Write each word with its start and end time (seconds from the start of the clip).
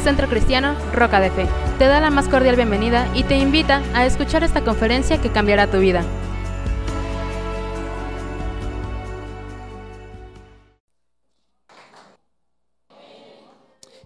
Centro 0.00 0.28
Cristiano 0.28 0.74
Roca 0.92 1.20
de 1.20 1.30
Fe 1.30 1.46
te 1.78 1.86
da 1.86 2.00
la 2.00 2.10
más 2.10 2.28
cordial 2.28 2.56
bienvenida 2.56 3.06
y 3.14 3.24
te 3.24 3.36
invita 3.38 3.82
a 3.94 4.06
escuchar 4.06 4.42
esta 4.42 4.64
conferencia 4.64 5.20
que 5.20 5.30
cambiará 5.30 5.70
tu 5.70 5.78
vida. 5.78 6.04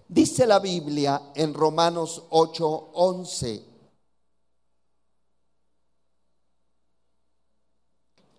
Dice 0.07 0.45
la 0.45 0.59
Biblia 0.59 1.21
en 1.35 1.53
Romanos 1.53 2.23
8:11. 2.29 3.65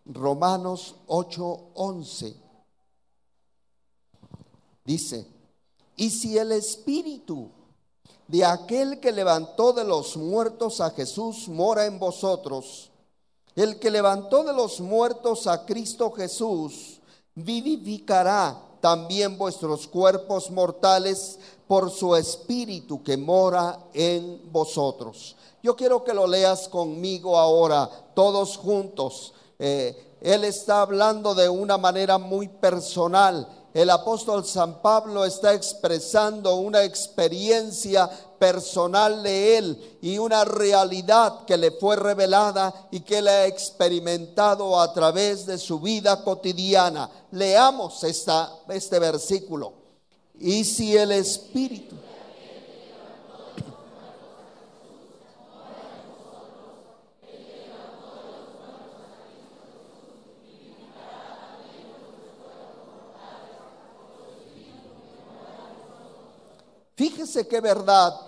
Romanos 0.06 0.96
8:11. 1.06 2.36
Dice, 4.84 5.35
y 5.96 6.10
si 6.10 6.36
el 6.36 6.52
Espíritu 6.52 7.50
de 8.28 8.44
aquel 8.44 9.00
que 9.00 9.12
levantó 9.12 9.72
de 9.72 9.84
los 9.84 10.16
muertos 10.16 10.80
a 10.80 10.90
Jesús 10.90 11.48
mora 11.48 11.86
en 11.86 11.98
vosotros, 11.98 12.90
el 13.54 13.78
que 13.78 13.90
levantó 13.90 14.44
de 14.44 14.52
los 14.52 14.80
muertos 14.80 15.46
a 15.46 15.64
Cristo 15.64 16.10
Jesús, 16.10 17.00
vivificará 17.34 18.60
también 18.80 19.38
vuestros 19.38 19.86
cuerpos 19.88 20.50
mortales 20.50 21.38
por 21.66 21.90
su 21.90 22.14
Espíritu 22.14 23.02
que 23.02 23.16
mora 23.16 23.78
en 23.94 24.52
vosotros. 24.52 25.36
Yo 25.62 25.74
quiero 25.74 26.04
que 26.04 26.14
lo 26.14 26.26
leas 26.26 26.68
conmigo 26.68 27.38
ahora, 27.38 27.88
todos 28.14 28.56
juntos. 28.56 29.32
Eh, 29.58 30.16
él 30.20 30.44
está 30.44 30.82
hablando 30.82 31.34
de 31.34 31.48
una 31.48 31.78
manera 31.78 32.18
muy 32.18 32.48
personal 32.48 33.48
el 33.76 33.90
apóstol 33.90 34.42
San 34.46 34.80
Pablo 34.80 35.26
está 35.26 35.52
expresando 35.52 36.54
una 36.54 36.82
experiencia 36.82 38.08
personal 38.38 39.22
de 39.22 39.58
él 39.58 39.98
y 40.00 40.16
una 40.16 40.46
realidad 40.46 41.44
que 41.44 41.58
le 41.58 41.72
fue 41.72 41.94
revelada 41.96 42.72
y 42.90 43.00
que 43.00 43.20
le 43.20 43.30
ha 43.30 43.46
experimentado 43.46 44.80
a 44.80 44.94
través 44.94 45.44
de 45.44 45.58
su 45.58 45.78
vida 45.78 46.24
cotidiana. 46.24 47.10
Leamos 47.32 48.02
esta, 48.04 48.50
este 48.70 48.98
versículo. 48.98 49.74
Y 50.40 50.64
si 50.64 50.96
el 50.96 51.12
Espíritu 51.12 51.96
Fíjese 66.96 67.46
qué 67.46 67.60
verdad 67.60 68.18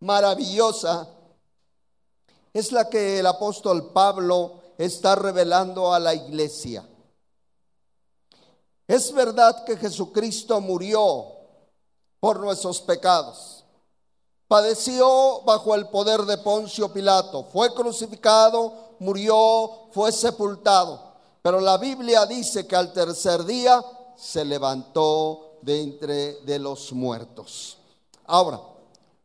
maravillosa 0.00 1.08
es 2.52 2.70
la 2.70 2.88
que 2.88 3.18
el 3.18 3.26
apóstol 3.26 3.92
Pablo 3.92 4.60
está 4.78 5.16
revelando 5.16 5.92
a 5.92 5.98
la 5.98 6.14
iglesia. 6.14 6.88
Es 8.86 9.12
verdad 9.12 9.64
que 9.64 9.76
Jesucristo 9.76 10.60
murió 10.60 11.26
por 12.20 12.38
nuestros 12.38 12.80
pecados. 12.80 13.64
Padeció 14.46 15.40
bajo 15.42 15.74
el 15.74 15.88
poder 15.88 16.22
de 16.22 16.38
Poncio 16.38 16.92
Pilato. 16.92 17.44
Fue 17.44 17.74
crucificado, 17.74 18.94
murió, 19.00 19.88
fue 19.90 20.12
sepultado. 20.12 21.14
Pero 21.42 21.60
la 21.60 21.76
Biblia 21.78 22.24
dice 22.26 22.66
que 22.68 22.76
al 22.76 22.92
tercer 22.92 23.44
día 23.44 23.84
se 24.16 24.44
levantó 24.44 25.53
de 25.64 25.80
entre 25.80 26.34
de 26.42 26.58
los 26.58 26.92
muertos. 26.92 27.78
Ahora, 28.26 28.60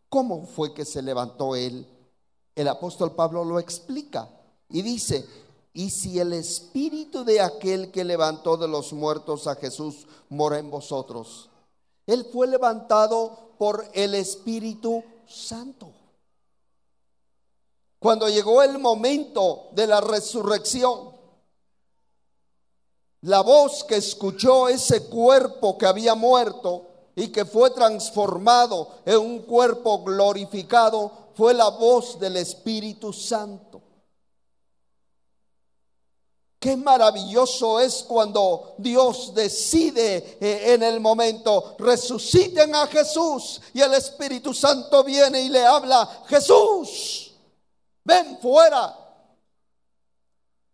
¿cómo 0.10 0.46
fue 0.46 0.74
que 0.74 0.86
se 0.86 1.02
levantó 1.02 1.56
él? 1.56 1.86
El 2.56 2.68
apóstol 2.68 3.14
Pablo 3.14 3.44
lo 3.44 3.60
explica 3.60 4.30
y 4.70 4.82
dice, 4.82 5.26
y 5.74 5.90
si 5.90 6.20
el 6.20 6.34
espíritu 6.34 7.24
de 7.24 7.42
aquel 7.42 7.92
que 7.92 8.04
levantó 8.04 8.58
de 8.58 8.68
los 8.68 8.92
muertos 8.94 9.48
a 9.48 9.56
Jesús 9.56 10.08
mora 10.30 10.60
en 10.60 10.70
vosotros, 10.70 11.50
él 12.06 12.26
fue 12.32 12.48
levantado 12.48 13.52
por 13.58 13.86
el 13.94 14.16
Espíritu 14.16 15.04
Santo. 15.28 15.92
Cuando 18.00 18.30
llegó 18.30 18.64
el 18.64 18.80
momento 18.80 19.68
de 19.74 19.86
la 19.86 20.02
resurrección, 20.02 21.09
la 23.22 23.42
voz 23.42 23.84
que 23.84 23.98
escuchó 23.98 24.70
ese 24.70 25.06
cuerpo 25.06 25.78
que 25.78 25.86
había 25.86 26.16
muerto 26.16 26.88
y 27.16 27.30
que 27.30 27.44
fue 27.44 27.72
transformado 27.72 28.88
en 29.06 29.18
un 29.18 29.40
cuerpo 29.40 30.04
glorificado 30.04 31.12
fue 31.36 31.54
la 31.54 31.70
voz 31.70 32.18
del 32.20 32.38
Espíritu 32.38 33.12
Santo. 33.12 33.82
Qué 36.60 36.76
maravilloso 36.76 37.80
es 37.80 38.04
cuando 38.04 38.76
Dios 38.78 39.34
decide 39.34 40.38
eh, 40.42 40.74
en 40.74 40.84
el 40.84 41.00
momento, 41.00 41.76
resuciten 41.80 42.76
a 42.76 42.86
Jesús 42.88 43.62
y 43.74 43.80
el 43.80 43.94
Espíritu 43.94 44.54
Santo 44.54 45.04
viene 45.04 45.42
y 45.42 45.50
le 45.50 45.66
habla, 45.66 46.24
Jesús, 46.28 47.34
ven 48.04 48.38
fuera. 48.42 48.94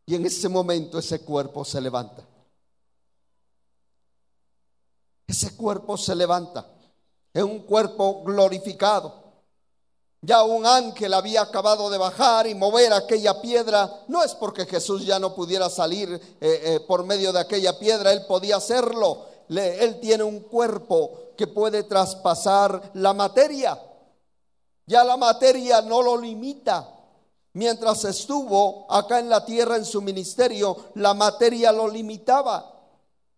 Y 0.07 0.15
en 0.15 0.25
ese 0.25 0.49
momento 0.49 0.97
ese 0.97 1.21
cuerpo 1.21 1.63
se 1.63 1.79
levanta 1.81 2.34
ese 5.27 5.55
cuerpo 5.55 5.97
se 5.97 6.15
levanta. 6.15 6.65
Es 7.33 7.43
un 7.43 7.59
cuerpo 7.59 8.23
glorificado. 8.23 9.25
Ya 10.21 10.43
un 10.43 10.65
ángel 10.65 11.13
había 11.13 11.41
acabado 11.41 11.89
de 11.89 11.97
bajar 11.97 12.47
y 12.47 12.55
mover 12.55 12.93
aquella 12.93 13.41
piedra. 13.41 14.03
No 14.07 14.23
es 14.23 14.33
porque 14.33 14.65
Jesús 14.65 15.05
ya 15.05 15.19
no 15.19 15.35
pudiera 15.35 15.69
salir 15.69 16.09
eh, 16.13 16.19
eh, 16.41 16.79
por 16.87 17.03
medio 17.03 17.31
de 17.31 17.41
aquella 17.41 17.77
piedra, 17.77 18.11
él 18.11 18.25
podía 18.25 18.55
hacerlo. 18.55 19.27
él 19.49 19.99
tiene 19.99 20.23
un 20.23 20.39
cuerpo 20.39 21.25
que 21.37 21.47
puede 21.47 21.83
traspasar 21.83 22.91
la 22.95 23.13
materia. 23.13 23.79
Ya 24.87 25.03
la 25.03 25.17
materia 25.17 25.81
no 25.81 26.01
lo 26.01 26.19
limita. 26.19 26.91
Mientras 27.53 28.03
estuvo 28.03 28.85
acá 28.89 29.19
en 29.19 29.29
la 29.29 29.45
tierra 29.45 29.77
en 29.77 29.85
su 29.85 30.01
ministerio, 30.01 30.75
la 30.95 31.13
materia 31.13 31.71
lo 31.71 31.87
limitaba. 31.87 32.74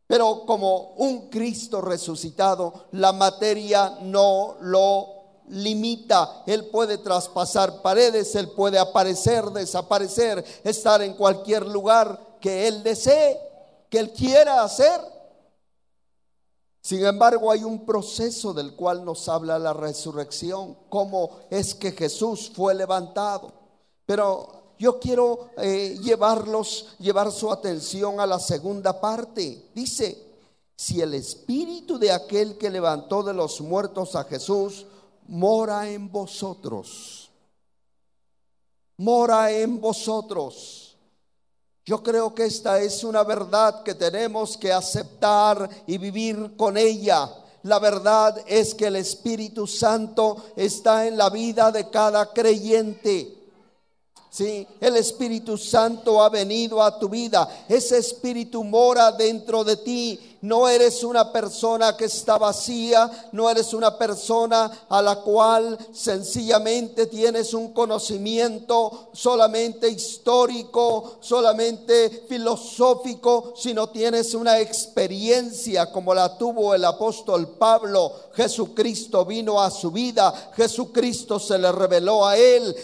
Pero 0.07 0.45
como 0.45 0.93
un 0.95 1.29
Cristo 1.29 1.81
resucitado, 1.81 2.87
la 2.91 3.11
materia 3.11 3.97
no 4.01 4.55
lo 4.61 5.17
limita. 5.49 6.43
Él 6.45 6.67
puede 6.67 6.97
traspasar 6.97 7.81
paredes, 7.81 8.33
Él 8.35 8.49
puede 8.51 8.79
aparecer, 8.79 9.45
desaparecer, 9.45 10.43
estar 10.63 11.01
en 11.01 11.13
cualquier 11.13 11.67
lugar 11.67 12.37
que 12.39 12.67
Él 12.67 12.83
desee, 12.83 13.37
que 13.89 13.99
Él 13.99 14.13
quiera 14.13 14.63
hacer. 14.63 15.01
Sin 16.81 17.05
embargo, 17.05 17.51
hay 17.51 17.65
un 17.65 17.85
proceso 17.85 18.53
del 18.53 18.73
cual 18.73 19.03
nos 19.03 19.27
habla 19.27 19.59
la 19.59 19.73
resurrección, 19.73 20.77
cómo 20.87 21.31
es 21.49 21.75
que 21.75 21.91
Jesús 21.91 22.49
fue 22.55 22.73
levantado. 22.73 23.51
Pero 24.05 24.66
yo 24.79 24.99
quiero 24.99 25.49
eh, 25.57 25.97
llevarlos, 26.01 26.95
llevar 26.99 27.31
su 27.31 27.51
atención 27.51 28.19
a 28.19 28.27
la 28.27 28.39
segunda 28.39 28.99
parte. 28.99 29.69
Dice, 29.73 30.25
si 30.75 31.01
el 31.01 31.15
espíritu 31.15 31.97
de 31.97 32.11
aquel 32.11 32.57
que 32.57 32.69
levantó 32.69 33.23
de 33.23 33.33
los 33.33 33.61
muertos 33.61 34.15
a 34.15 34.23
Jesús 34.25 34.85
mora 35.27 35.89
en 35.89 36.11
vosotros, 36.11 37.31
mora 38.97 39.51
en 39.51 39.81
vosotros. 39.81 40.95
Yo 41.83 42.03
creo 42.03 42.35
que 42.35 42.45
esta 42.45 42.79
es 42.79 43.03
una 43.03 43.23
verdad 43.23 43.81
que 43.81 43.95
tenemos 43.95 44.57
que 44.57 44.73
aceptar 44.73 45.69
y 45.87 45.97
vivir 45.97 46.55
con 46.57 46.77
ella. 46.77 47.33
La 47.63 47.79
verdad 47.79 48.43
es 48.45 48.75
que 48.75 48.87
el 48.87 48.97
Espíritu 48.97 49.65
Santo 49.65 50.51
está 50.55 51.07
en 51.07 51.17
la 51.17 51.29
vida 51.29 51.71
de 51.71 51.89
cada 51.89 52.33
creyente. 52.33 53.36
Sí, 54.29 54.67
el 54.81 54.97
Espíritu 54.97 55.57
Santo 55.57 56.21
ha 56.21 56.29
venido 56.29 56.81
a 56.83 56.99
tu 56.99 57.09
vida. 57.09 57.65
Ese 57.67 57.97
Espíritu 57.97 58.63
mora 58.63 59.11
dentro 59.11 59.63
de 59.63 59.77
ti 59.77 60.19
no 60.41 60.67
eres 60.67 61.03
una 61.03 61.31
persona 61.31 61.97
que 61.97 62.05
está 62.05 62.37
vacía, 62.37 63.29
no 63.31 63.49
eres 63.49 63.73
una 63.73 63.97
persona 63.97 64.85
a 64.87 65.01
la 65.01 65.17
cual 65.17 65.77
sencillamente 65.91 67.07
tienes 67.07 67.53
un 67.53 67.73
conocimiento 67.73 69.09
solamente 69.13 69.89
histórico, 69.89 71.17
solamente 71.21 72.25
filosófico, 72.29 73.53
sino 73.57 73.89
tienes 73.89 74.33
una 74.35 74.59
experiencia 74.59 75.91
como 75.91 76.13
la 76.13 76.37
tuvo 76.37 76.75
el 76.75 76.85
apóstol 76.85 77.47
Pablo. 77.57 78.13
Jesucristo 78.33 79.25
vino 79.25 79.59
a 79.59 79.71
su 79.71 79.91
vida, 79.91 80.51
Jesucristo 80.55 81.39
se 81.39 81.57
le 81.57 81.71
reveló 81.71 82.25
a 82.25 82.37
él, 82.37 82.75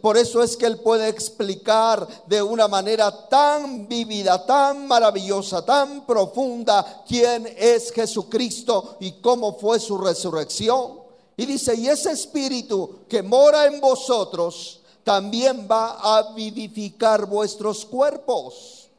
por 0.00 0.16
eso 0.16 0.42
es 0.42 0.56
que 0.56 0.66
él 0.66 0.78
puede 0.78 1.08
explicar 1.08 2.06
de 2.26 2.42
una 2.42 2.68
manera 2.68 3.28
tan 3.28 3.88
vívida, 3.88 4.44
tan 4.44 4.86
maravillosa, 4.86 5.64
tan 5.64 6.04
profunda 6.06 7.04
quién 7.06 7.46
es 7.56 7.92
Jesucristo 7.92 8.96
y 9.00 9.12
cómo 9.20 9.58
fue 9.58 9.80
su 9.80 9.98
resurrección. 9.98 11.00
Y 11.36 11.46
dice, 11.46 11.74
y 11.76 11.88
ese 11.88 12.10
espíritu 12.12 13.00
que 13.08 13.22
mora 13.22 13.66
en 13.66 13.80
vosotros 13.80 14.80
también 15.04 15.66
va 15.70 15.98
a 16.00 16.32
vivificar 16.32 17.26
vuestros 17.26 17.86
cuerpos. 17.86 18.90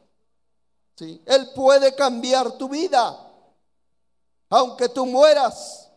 ¿Sí? 0.96 1.22
Él 1.26 1.50
puede 1.54 1.94
cambiar 1.94 2.52
tu 2.52 2.68
vida. 2.68 3.26
Aunque 4.48 4.88
tú 4.88 5.06
mueras 5.06 5.88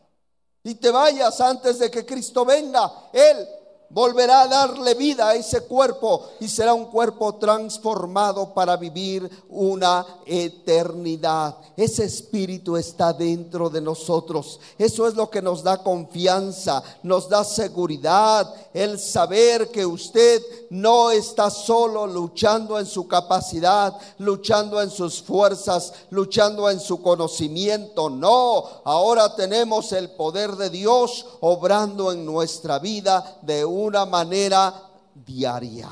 y 0.64 0.76
te 0.76 0.92
vayas 0.92 1.42
antes 1.42 1.80
de 1.80 1.90
que 1.90 2.06
Cristo 2.06 2.46
venga, 2.46 3.10
Él 3.12 3.48
volverá 3.94 4.42
a 4.42 4.48
darle 4.48 4.96
vida 4.96 5.30
a 5.30 5.36
ese 5.36 5.62
cuerpo 5.62 6.30
y 6.40 6.48
será 6.48 6.74
un 6.74 6.86
cuerpo 6.86 7.36
transformado 7.36 8.54
para 8.54 8.76
vivir 8.76 9.30
una 9.50 10.06
eternidad. 10.26 11.56
Ese 11.78 12.06
espíritu 12.06 12.76
está 12.76 13.14
dentro 13.14 13.70
de 13.70 13.82
nosotros. 13.82 14.60
Eso 14.78 15.08
es 15.08 15.14
lo 15.14 15.30
que 15.30 15.42
nos 15.42 15.64
da 15.64 15.84
confianza, 15.84 16.84
nos 17.04 17.30
da 17.30 17.44
seguridad, 17.44 18.52
el 18.74 19.00
saber 19.00 19.70
que 19.70 19.86
usted 19.86 20.42
no 20.72 21.12
está 21.12 21.52
solo 21.52 22.08
luchando 22.08 22.80
en 22.80 22.88
su 22.88 23.08
capacidad, 23.08 23.96
luchando 24.18 24.82
en 24.82 24.90
sus 24.90 25.22
fuerzas, 25.22 25.94
luchando 26.10 26.70
en 26.70 26.80
su 26.80 27.02
conocimiento. 27.02 28.10
No, 28.10 28.64
ahora 28.84 29.36
tenemos 29.36 29.92
el 29.92 30.10
poder 30.12 30.56
de 30.56 30.72
Dios 30.72 31.26
obrando 31.42 32.12
en 32.12 32.26
nuestra 32.26 32.80
vida 32.80 33.38
de 33.44 33.64
un 33.66 33.83
una 33.84 34.06
manera 34.06 34.74
diaria. 35.14 35.90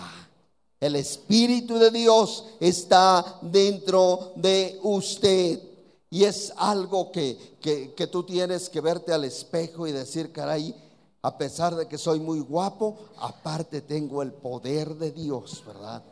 El 0.80 0.96
Espíritu 0.96 1.78
de 1.78 1.92
Dios 1.92 2.46
está 2.60 3.40
dentro 3.42 4.34
de 4.36 4.80
usted. 4.82 5.62
Y 6.10 6.24
es 6.24 6.52
algo 6.58 7.12
que, 7.12 7.58
que, 7.62 8.08
tú 8.08 8.24
tienes 8.24 8.68
que 8.68 8.82
verte 8.82 9.14
al 9.14 9.24
espejo 9.24 9.88
y 9.88 9.92
decir, 9.92 10.32
caray, 10.32 10.76
a 11.22 11.38
pesar 11.38 11.76
de 11.76 11.88
que 11.88 11.98
soy 11.98 12.20
muy 12.20 12.40
guapo, 12.40 12.98
aparte 13.20 13.82
tengo 13.82 14.22
el 14.22 14.34
poder 14.34 14.96
de 14.96 15.12
Dios, 15.12 15.64
¿verdad? 15.66 16.04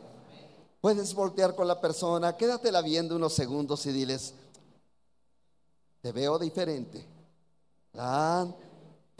Puedes 0.80 1.12
voltear 1.12 1.54
con 1.54 1.68
la 1.68 1.80
persona, 1.80 2.36
quédatela 2.36 2.80
viendo 2.80 3.16
unos 3.16 3.34
segundos 3.34 3.84
y 3.84 3.92
diles, 3.92 4.32
te 6.00 6.12
veo 6.12 6.38
diferente. 6.38 7.04
¿verdad? 7.92 8.54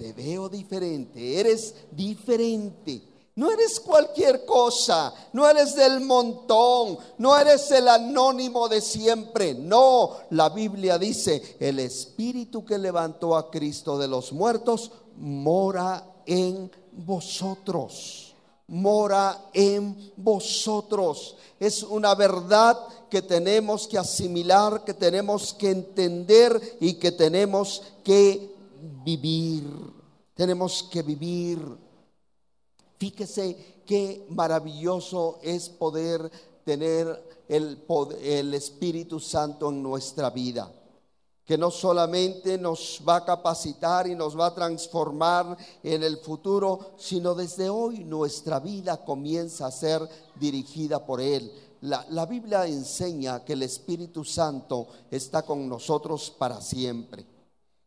Te 0.01 0.15
veo 0.15 0.49
diferente, 0.49 1.39
eres 1.39 1.75
diferente. 1.91 3.03
No 3.37 3.51
eres 3.51 3.79
cualquier 3.79 4.47
cosa, 4.47 5.13
no 5.35 5.47
eres 5.47 5.75
del 5.75 6.01
montón, 6.01 6.97
no 7.19 7.37
eres 7.37 7.71
el 7.71 7.87
anónimo 7.87 8.67
de 8.67 8.81
siempre. 8.81 9.53
No, 9.53 10.17
la 10.31 10.49
Biblia 10.49 10.99
dice, 10.99 11.57
el 11.61 11.81
espíritu 11.81 12.65
que 12.65 12.79
levantó 12.79 13.37
a 13.37 13.51
Cristo 13.51 13.99
de 13.99 14.09
los 14.09 14.33
muertos 14.33 14.91
mora 15.19 16.03
en 16.25 16.71
vosotros. 16.93 18.35
Mora 18.69 19.51
en 19.53 20.13
vosotros. 20.17 21.37
Es 21.59 21.83
una 21.83 22.15
verdad 22.15 22.79
que 23.11 23.21
tenemos 23.21 23.87
que 23.87 23.99
asimilar, 23.99 24.83
que 24.83 24.95
tenemos 24.95 25.53
que 25.53 25.71
entender 25.71 26.79
y 26.81 26.95
que 26.95 27.13
tenemos 27.13 27.83
que 28.03 28.60
vivir. 29.05 29.65
Tenemos 30.35 30.83
que 30.85 31.03
vivir. 31.03 31.59
Fíjese 32.99 33.83
qué 33.87 34.27
maravilloso 34.31 35.39
es 35.43 35.69
poder 35.69 36.31
tener 36.65 37.45
el, 37.49 37.85
el 38.23 38.55
Espíritu 38.55 39.19
Santo 39.19 39.71
en 39.71 39.83
nuestra 39.83 40.31
vida 40.31 40.71
que 41.51 41.59
no 41.59 41.73
solamente 41.73 42.57
nos 42.59 43.03
va 43.09 43.17
a 43.17 43.25
capacitar 43.25 44.07
y 44.07 44.15
nos 44.15 44.39
va 44.39 44.47
a 44.47 44.55
transformar 44.55 45.57
en 45.83 46.05
el 46.05 46.19
futuro, 46.19 46.93
sino 46.97 47.35
desde 47.35 47.69
hoy 47.69 48.05
nuestra 48.05 48.61
vida 48.61 49.05
comienza 49.05 49.67
a 49.67 49.73
ser 49.73 50.09
dirigida 50.37 51.05
por 51.05 51.21
Él. 51.21 51.51
La, 51.81 52.07
la, 52.11 52.25
Biblia 52.25 52.67
enseña 52.67 53.45
que 53.45 53.55
el 53.55 53.65
Espíritu 53.65 54.25
Santo 54.25 54.87
está 55.11 55.43
con 55.43 55.69
nosotros 55.69 56.31
para 56.31 56.61
siempre 56.61 57.27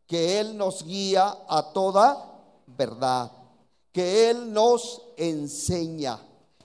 que 0.06 0.40
Él 0.40 0.56
nos 0.56 0.84
guía 0.84 1.36
a 1.48 1.72
toda 1.72 2.40
verdad, 2.66 3.30
que 3.92 4.30
Él 4.30 4.52
nos 4.52 5.02
enseña, 5.16 6.18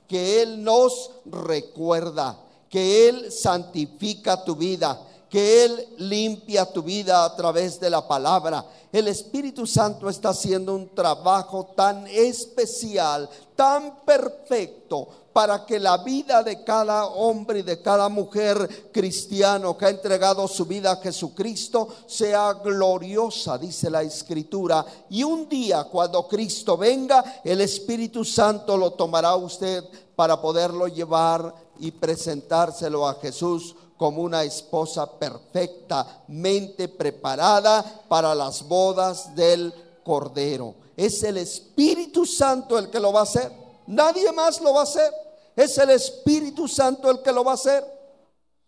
que 0.07 0.41
Él 0.41 0.63
nos 0.63 1.11
recuerda, 1.25 2.37
que 2.69 3.07
Él 3.09 3.31
santifica 3.31 4.43
tu 4.43 4.55
vida, 4.55 4.99
que 5.29 5.63
Él 5.63 5.87
limpia 5.97 6.65
tu 6.65 6.81
vida 6.81 7.23
a 7.23 7.35
través 7.35 7.79
de 7.79 7.89
la 7.89 8.07
palabra. 8.07 8.65
El 8.91 9.07
Espíritu 9.07 9.67
Santo 9.67 10.09
está 10.09 10.29
haciendo 10.29 10.73
un 10.73 10.89
trabajo 10.95 11.67
tan 11.75 12.07
especial, 12.07 13.29
tan 13.55 14.03
perfecto, 14.03 15.07
para 15.31 15.63
que 15.63 15.79
la 15.79 15.97
vida 15.97 16.41
de 16.41 16.63
cada 16.63 17.05
hombre 17.05 17.59
y 17.59 17.61
de 17.61 17.81
cada 17.83 18.09
mujer 18.09 18.89
cristiano 18.91 19.77
que 19.77 19.85
ha 19.85 19.89
entregado 19.89 20.47
su 20.47 20.65
vida 20.65 20.91
a 20.91 20.97
Jesucristo 20.97 21.87
sea 22.07 22.53
gloriosa, 22.53 23.59
dice 23.59 23.91
la 23.91 24.01
Escritura. 24.01 24.83
Y 25.11 25.23
un 25.23 25.47
día 25.47 25.83
cuando 25.83 26.27
Cristo 26.27 26.75
venga, 26.75 27.41
el 27.43 27.61
Espíritu 27.61 28.25
Santo 28.25 28.75
lo 28.75 28.93
tomará 28.93 29.35
usted 29.35 29.83
para 30.15 30.41
poderlo 30.41 30.87
llevar 30.87 31.53
y 31.79 31.91
presentárselo 31.91 33.07
a 33.07 33.13
Jesús 33.15 33.75
como 33.99 34.21
una 34.21 34.45
esposa 34.45 35.19
perfectamente 35.19 36.87
preparada 36.87 37.83
para 38.07 38.33
las 38.33 38.65
bodas 38.65 39.35
del 39.35 39.73
Cordero. 40.05 40.73
Es 40.95 41.21
el 41.23 41.35
Espíritu 41.35 42.25
Santo 42.25 42.79
el 42.79 42.89
que 42.89 43.01
lo 43.01 43.11
va 43.11 43.19
a 43.19 43.23
hacer. 43.23 43.51
Nadie 43.87 44.31
más 44.31 44.61
lo 44.61 44.73
va 44.73 44.79
a 44.79 44.83
hacer. 44.83 45.11
Es 45.53 45.77
el 45.79 45.89
Espíritu 45.89 46.65
Santo 46.65 47.11
el 47.11 47.21
que 47.21 47.33
lo 47.33 47.43
va 47.43 47.51
a 47.51 47.55
hacer. 47.55 47.83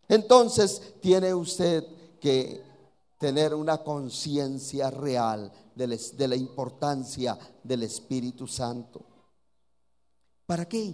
Entonces 0.10 1.00
tiene 1.00 1.34
usted 1.34 1.86
que 2.20 2.62
tener 3.18 3.56
una 3.56 3.78
conciencia 3.78 4.92
real 4.92 5.50
de, 5.74 6.28
la 6.28 6.36
importancia 6.36 7.40
del 7.64 7.84
Espíritu 7.84 8.48
Santo. 8.48 9.02
¿Para 10.46 10.68
qué? 10.68 10.94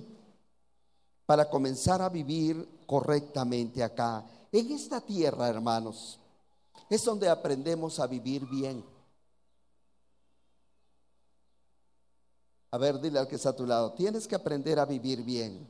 Para 1.25 1.49
comenzar 1.49 2.03
a 2.03 2.09
vivir 2.09 2.76
correctamente 2.87 3.83
acá. 3.83 4.25
En 4.51 4.71
esta 4.71 4.99
tierra, 5.01 5.49
hermanos, 5.49 6.17
es 6.89 7.03
donde 7.03 7.29
aprendemos 7.29 7.99
a 7.99 8.07
vivir 8.07 8.47
bien. 8.47 8.83
A 12.71 12.77
ver, 12.77 12.99
dile 12.99 13.19
al 13.19 13.27
que 13.27 13.35
está 13.35 13.49
a 13.49 13.55
tu 13.55 13.65
lado, 13.65 13.91
tienes 13.91 14.27
que 14.27 14.35
aprender 14.35 14.79
a 14.79 14.85
vivir 14.85 15.23
bien. 15.23 15.67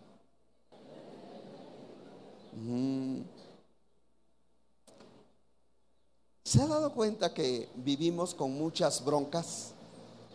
¿Se 6.43 6.61
ha 6.61 6.67
dado 6.67 6.91
cuenta 6.93 7.33
que 7.33 7.69
vivimos 7.75 8.33
con 8.33 8.53
muchas 8.53 9.03
broncas? 9.03 9.73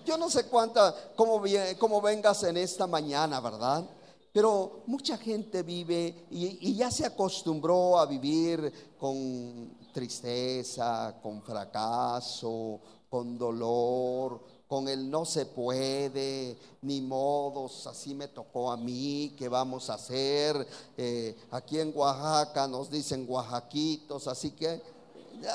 Yo 0.05 0.17
no 0.17 0.31
sé 0.31 0.47
cuánta, 0.47 0.95
cómo, 1.17 1.43
cómo 1.79 2.01
vengas 2.01 2.43
en 2.45 2.57
esta 2.57 2.87
mañana, 2.87 3.41
¿verdad? 3.41 3.85
Pero 4.33 4.83
mucha 4.87 5.19
gente 5.19 5.63
vive 5.63 6.27
y, 6.31 6.75
ya 6.75 6.91
se 6.91 7.05
acostumbró 7.05 7.99
a 7.99 8.07
vivir 8.07 8.95
con 8.99 9.77
tristeza, 9.93 11.19
con 11.23 11.43
fracaso, 11.43 12.81
con 13.11 13.37
dolor, 13.37 14.41
con 14.67 14.89
el 14.89 15.11
no 15.11 15.27
se 15.27 15.45
puede, 15.45 16.57
ni 16.81 17.03
modos, 17.03 17.87
así 17.87 18.15
me 18.15 18.29
tocó 18.29 18.73
a 18.73 18.77
mí, 18.79 19.35
¿qué 19.37 19.51
vamos 19.51 19.91
a 19.91 19.95
hacer? 19.95 20.67
Eh, 20.97 21.37
aquí 21.51 21.79
en 21.79 21.93
Oaxaca 21.95 22.67
nos 22.67 22.91
dicen 22.91 23.27
oaxaquitos, 23.29 24.29
así 24.29 24.53
que 24.53 24.81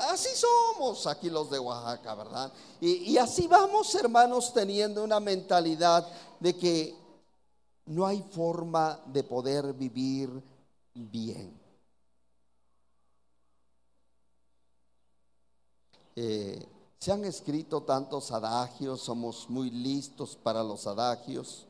así 0.08 0.28
somos 0.36 1.04
aquí 1.08 1.30
los 1.30 1.50
de 1.50 1.58
Oaxaca, 1.58 2.14
¿verdad? 2.14 2.52
Y 2.80 3.16
así 3.16 3.48
vamos, 3.48 3.92
hermanos, 3.96 4.52
teniendo 4.54 5.02
una 5.02 5.18
mentalidad 5.18 6.06
de 6.38 6.56
que 6.56 7.07
no 7.88 8.06
hay 8.06 8.22
forma 8.22 9.00
de 9.06 9.24
poder 9.24 9.72
vivir 9.72 10.30
bien. 10.94 11.58
Eh, 16.14 16.66
se 16.98 17.12
han 17.12 17.24
escrito 17.24 17.82
tantos 17.82 18.30
adagios, 18.32 19.00
somos 19.00 19.48
muy 19.48 19.70
listos 19.70 20.36
para 20.36 20.62
los 20.62 20.86
adagios. 20.86 21.66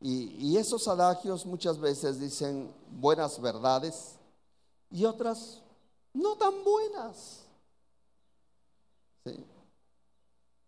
Y, 0.00 0.56
esos 0.56 0.86
adagios 0.86 1.46
muchas 1.46 1.78
veces 1.78 2.20
dicen 2.20 2.72
buenas 2.90 3.40
verdades 3.40 4.16
y 4.90 5.04
otras 5.04 5.62
no 6.12 6.36
tan 6.36 6.62
buenas. 6.62 7.44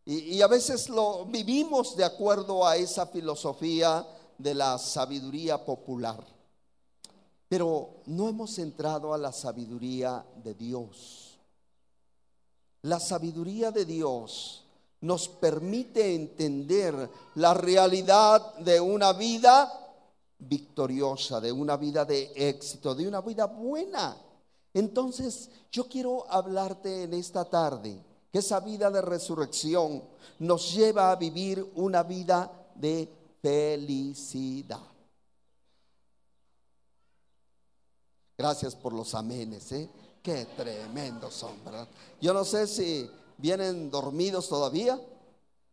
Y, 0.08 0.40
a 0.40 0.46
veces 0.46 0.88
lo 0.88 1.25
vivimos 1.25 1.96
de 1.96 2.04
acuerdo 2.04 2.64
a 2.64 2.76
esa 2.76 3.08
filosofía 3.08 4.06
de 4.38 4.54
la 4.54 4.78
sabiduría 4.78 5.64
popular. 5.64 6.25
Pero 7.48 8.02
no 8.06 8.28
hemos 8.28 8.56
entrado 8.60 9.12
a 9.12 9.18
la 9.18 9.32
sabiduría 9.32 10.25
de 10.44 10.54
Dios. 10.54 11.38
La 12.82 13.00
sabiduría 13.00 13.72
de 13.72 13.84
Dios 13.84 14.64
nos 15.00 15.28
permite 15.28 16.14
entender 16.14 17.10
la 17.34 17.52
realidad 17.54 18.54
de 18.58 18.80
una 18.80 19.12
vida 19.12 19.72
victoriosa, 20.38 21.40
de 21.40 21.50
una 21.50 21.76
vida 21.76 22.04
de 22.04 22.30
éxito, 22.36 22.94
de 22.94 23.08
una 23.08 23.22
vida 23.22 23.46
buena. 23.46 24.16
Entonces, 24.72 25.50
yo 25.72 25.88
quiero 25.88 26.30
hablarte 26.30 27.02
en 27.02 27.14
esta 27.14 27.44
tarde 27.44 28.04
que 28.37 28.40
esa 28.40 28.61
vida 28.61 28.90
de 28.90 29.00
resurrección 29.00 30.02
nos 30.40 30.75
lleva 30.75 31.11
a 31.11 31.16
vivir 31.16 31.73
una 31.76 32.02
vida 32.02 32.69
de 32.75 33.09
felicidad. 33.40 34.83
Gracias 38.37 38.75
por 38.75 38.93
los 38.93 39.14
amenes, 39.14 39.73
¿eh? 39.73 39.88
Qué 40.23 40.45
tremendos 40.55 41.33
son, 41.33 41.64
¿verdad? 41.64 41.88
Yo 42.21 42.35
no 42.35 42.45
sé 42.45 42.66
si 42.66 43.11
vienen 43.38 43.90
dormidos 43.90 44.50
todavía 44.50 45.00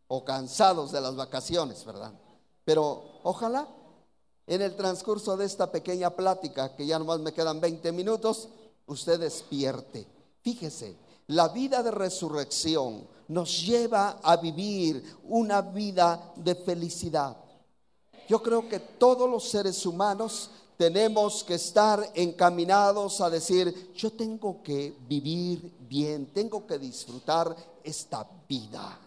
o 0.08 0.24
cansados 0.24 0.90
de 0.90 1.02
las 1.02 1.14
vacaciones, 1.16 1.84
¿verdad? 1.84 2.14
Pero 2.64 3.20
ojalá 3.24 3.68
en 4.46 4.62
el 4.62 4.74
transcurso 4.74 5.36
de 5.36 5.44
esta 5.44 5.70
pequeña 5.70 6.08
plática, 6.16 6.74
que 6.74 6.86
ya 6.86 6.98
nomás 6.98 7.20
me 7.20 7.34
quedan 7.34 7.60
20 7.60 7.92
minutos, 7.92 8.48
usted 8.86 9.20
despierte. 9.20 10.06
Fíjese, 10.40 11.03
la 11.28 11.48
vida 11.48 11.82
de 11.82 11.90
resurrección 11.90 13.06
nos 13.28 13.64
lleva 13.64 14.20
a 14.22 14.36
vivir 14.36 15.02
una 15.24 15.62
vida 15.62 16.32
de 16.36 16.54
felicidad. 16.54 17.36
Yo 18.28 18.42
creo 18.42 18.68
que 18.68 18.80
todos 18.80 19.28
los 19.28 19.48
seres 19.48 19.84
humanos 19.86 20.50
tenemos 20.76 21.44
que 21.44 21.54
estar 21.54 22.10
encaminados 22.14 23.20
a 23.20 23.30
decir, 23.30 23.92
yo 23.94 24.12
tengo 24.12 24.62
que 24.62 24.96
vivir 25.08 25.72
bien, 25.80 26.26
tengo 26.26 26.66
que 26.66 26.78
disfrutar 26.78 27.54
esta 27.82 28.26
vida. 28.48 28.98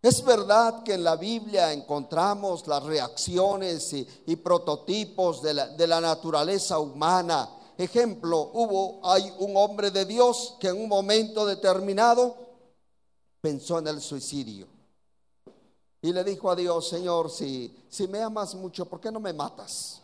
Es 0.00 0.24
verdad 0.24 0.82
que 0.82 0.94
en 0.94 1.04
la 1.04 1.14
Biblia 1.14 1.72
encontramos 1.72 2.66
las 2.66 2.82
reacciones 2.82 3.92
y, 3.92 4.36
prototipos 4.36 5.42
de 5.42 5.54
la, 5.54 6.00
naturaleza 6.00 6.80
humana. 6.80 7.48
Ejemplo, 7.82 8.50
hubo, 8.52 9.00
hay 9.02 9.32
un 9.38 9.56
hombre 9.56 9.90
de 9.90 10.04
Dios 10.04 10.56
que 10.60 10.68
en 10.68 10.80
un 10.80 10.88
momento 10.88 11.44
determinado 11.44 12.36
pensó 13.40 13.78
en 13.78 13.88
el 13.88 14.00
suicidio. 14.00 14.68
Y 16.00 16.12
le 16.12 16.24
dijo 16.24 16.50
a 16.50 16.56
Dios, 16.56 16.88
Señor, 16.88 17.30
si, 17.30 17.76
si 17.88 18.08
me 18.08 18.20
amas 18.20 18.54
mucho, 18.54 18.86
¿por 18.86 19.00
qué 19.00 19.10
no 19.10 19.20
me 19.20 19.32
matas? 19.32 20.00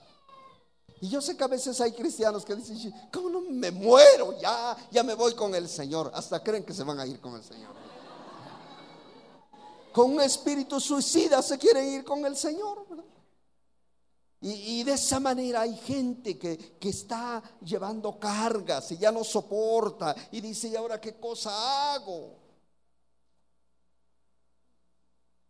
Y 1.00 1.08
yo 1.08 1.20
sé 1.20 1.36
que 1.36 1.44
a 1.44 1.48
veces 1.48 1.80
hay 1.80 1.92
cristianos 1.92 2.44
que 2.44 2.56
dicen, 2.56 2.92
¿cómo 3.12 3.30
no 3.30 3.40
me 3.42 3.70
muero? 3.70 4.36
Ya, 4.40 4.76
ya 4.90 5.02
me 5.04 5.14
voy 5.14 5.34
con 5.34 5.54
el 5.54 5.68
Señor. 5.68 6.10
Hasta 6.12 6.42
creen 6.42 6.64
que 6.64 6.74
se 6.74 6.82
van 6.82 6.98
a 6.98 7.06
ir 7.06 7.20
con 7.20 7.36
el 7.36 7.44
Señor. 7.44 7.70
Con 9.92 10.12
un 10.12 10.20
espíritu 10.20 10.80
suicida 10.80 11.40
se 11.42 11.58
quieren 11.58 11.88
ir 11.88 12.04
con 12.04 12.24
el 12.26 12.36
Señor. 12.36 12.84
Y, 14.40 14.84
de 14.84 14.92
esa 14.92 15.18
manera 15.18 15.62
hay 15.62 15.76
gente 15.76 16.38
que, 16.38 16.56
que, 16.56 16.90
está 16.90 17.42
llevando 17.60 18.20
cargas 18.20 18.92
y 18.92 18.96
ya 18.96 19.10
no 19.10 19.24
soporta 19.24 20.14
y 20.30 20.40
dice, 20.40 20.68
¿y 20.68 20.76
ahora 20.76 21.00
qué 21.00 21.14
cosa 21.18 21.94
hago? 21.94 22.36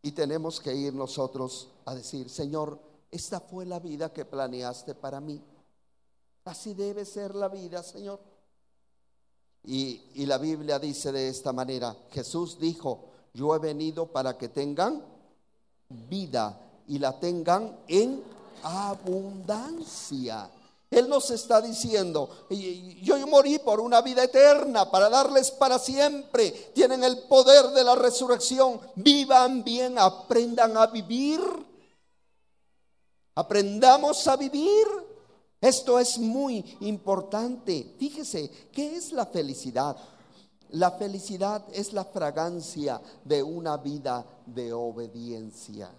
Y 0.00 0.12
tenemos 0.12 0.59
que 0.59 0.75
ir 0.75 0.95
nosotros 0.95 1.68
a 1.85 1.95
decir, 1.95 2.30
Señor, 2.30 2.80
esta 3.11 3.40
fue 3.40 3.66
la 3.66 3.78
vida 3.78 4.11
que 4.11 4.25
planeaste 4.25 4.95
para 4.95 5.21
mí. 5.21 5.42
Así 6.45 6.73
debe 6.73 7.04
ser 7.04 7.35
la 7.35 7.49
vida, 7.49 7.83
Señor. 7.83 8.21
Y, 9.64 10.00
y 10.14 10.25
la 10.25 10.38
Biblia 10.38 10.78
dice 10.78 11.12
de 11.12 11.28
esta 11.28 11.52
manera, 11.52 11.95
Jesús 12.11 12.59
dijo, 12.59 13.11
yo 13.35 13.54
he 13.54 13.59
venido 13.59 14.07
para 14.07 14.38
que 14.38 14.49
tengan 14.49 15.04
vida 15.90 16.59
y 16.87 16.99
la 16.99 17.21
tengan 17.21 17.80
en 17.87 18.38
abundancia. 18.62 20.50
Él 20.91 21.09
nos 21.09 21.31
está 21.31 21.61
diciendo, 21.61 22.47
yo 23.03 23.27
morí 23.27 23.59
por 23.59 23.79
una 23.79 24.00
vida 24.00 24.25
eterna, 24.25 24.91
para 24.91 25.11
darles 25.11 25.50
para 25.50 25.79
siempre. 25.79 26.50
Tienen 26.75 27.05
el 27.05 27.19
poder 27.25 27.67
de 27.69 27.85
la 27.85 27.95
resurrección. 27.95 28.81
Vivan 28.95 29.62
bien, 29.62 29.99
aprendan 29.99 30.77
a 30.79 30.87
vivir. 30.87 31.41
Aprendamos 33.35 34.27
a 34.29 34.37
vivir. 34.37 34.87
Esto 35.61 35.99
es 35.99 36.19
muy 36.19 36.79
importante. 36.81 37.95
Fíjese, 37.99 38.50
¿qué 38.73 38.97
es 38.97 39.12
la 39.12 39.27
felicidad? 39.27 39.97
La 40.71 40.93
felicidad 40.93 41.65
es 41.73 41.93
la 41.93 42.05
fragancia 42.05 43.00
de 43.25 43.43
una 43.43 43.77
vida 43.77 44.25
de 44.47 44.73
obediencia. 44.73 45.91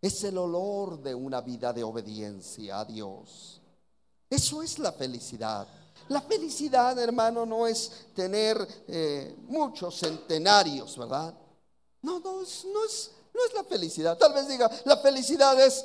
Es 0.00 0.22
el 0.24 0.38
olor 0.38 1.02
de 1.02 1.14
una 1.14 1.40
vida 1.40 1.72
de 1.72 1.82
obediencia 1.82 2.80
a 2.80 2.84
Dios. 2.84 3.60
Eso 4.30 4.62
es 4.62 4.78
la 4.78 4.92
felicidad. 4.92 5.66
La 6.08 6.20
felicidad, 6.20 6.98
hermano, 6.98 7.44
no 7.44 7.66
es 7.66 8.06
tener 8.14 8.56
eh, 8.86 9.36
muchos 9.48 9.98
centenarios, 9.98 10.96
¿verdad? 10.96 11.34
No, 12.02 12.20
no 12.20 12.42
es, 12.42 12.64
no, 12.64 12.84
es, 12.84 13.10
no 13.34 13.44
es 13.44 13.54
la 13.54 13.64
felicidad. 13.64 14.16
Tal 14.16 14.32
vez 14.32 14.48
diga, 14.48 14.70
la 14.84 14.98
felicidad 14.98 15.60
es 15.60 15.84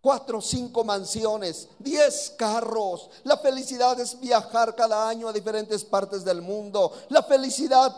cuatro 0.00 0.38
o 0.38 0.42
cinco 0.42 0.82
mansiones, 0.82 1.68
diez 1.78 2.34
carros. 2.36 3.08
La 3.22 3.38
felicidad 3.38 3.98
es 4.00 4.18
viajar 4.18 4.74
cada 4.74 5.08
año 5.08 5.28
a 5.28 5.32
diferentes 5.32 5.84
partes 5.84 6.24
del 6.24 6.42
mundo. 6.42 6.92
La 7.10 7.22
felicidad... 7.22 7.96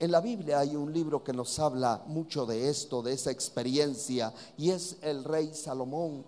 En 0.00 0.12
la 0.12 0.20
Biblia 0.20 0.60
hay 0.60 0.76
un 0.76 0.92
libro 0.92 1.24
que 1.24 1.32
nos 1.32 1.58
habla 1.58 2.04
mucho 2.06 2.46
de 2.46 2.68
esto, 2.68 3.02
de 3.02 3.14
esa 3.14 3.32
experiencia, 3.32 4.32
y 4.56 4.70
es 4.70 4.96
el 5.02 5.24
rey 5.24 5.52
Salomón. 5.52 6.24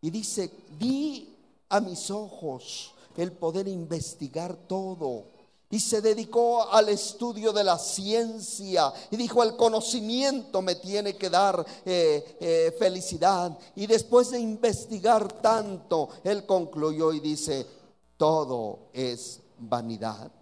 Y 0.00 0.10
dice, 0.10 0.50
di 0.78 1.36
a 1.68 1.80
mis 1.80 2.10
ojos 2.10 2.92
el 3.16 3.32
poder 3.32 3.68
investigar 3.68 4.56
todo. 4.56 5.26
Y 5.70 5.80
se 5.80 6.00
dedicó 6.00 6.68
al 6.70 6.88
estudio 6.88 7.52
de 7.52 7.62
la 7.62 7.78
ciencia. 7.78 8.92
Y 9.10 9.16
dijo, 9.16 9.42
el 9.42 9.54
conocimiento 9.54 10.62
me 10.62 10.76
tiene 10.76 11.16
que 11.16 11.28
dar 11.28 11.64
eh, 11.84 12.36
eh, 12.40 12.74
felicidad. 12.78 13.56
Y 13.76 13.86
después 13.86 14.30
de 14.30 14.40
investigar 14.40 15.30
tanto, 15.40 16.08
él 16.24 16.46
concluyó 16.46 17.12
y 17.12 17.20
dice, 17.20 17.66
todo 18.16 18.88
es 18.92 19.40
vanidad. 19.58 20.32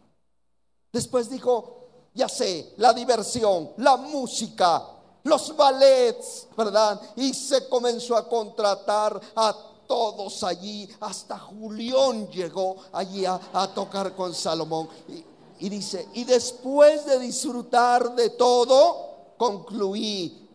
Después 0.92 1.28
dijo, 1.28 1.85
ya 2.16 2.28
sé, 2.30 2.72
la 2.78 2.94
diversión, 2.94 3.72
la 3.76 3.98
música, 3.98 4.82
los 5.24 5.54
ballets, 5.54 6.48
¿verdad? 6.56 6.98
Y 7.14 7.34
se 7.34 7.68
comenzó 7.68 8.16
a 8.16 8.26
contratar 8.26 9.20
a 9.36 9.54
todos 9.86 10.42
allí, 10.42 10.88
hasta 11.00 11.38
Julián 11.38 12.28
llegó 12.28 12.76
allí 12.92 13.26
a, 13.26 13.38
tocar 13.74 14.16
con 14.16 14.34
Salomón. 14.34 14.88
Y, 15.08 15.66
y 15.66 15.68
dice, 15.68 16.08
y 16.14 16.24
después 16.24 17.04
de 17.04 17.18
disfrutar 17.18 18.14
de 18.14 18.30
todo, 18.30 19.34
concluí, 19.36 20.48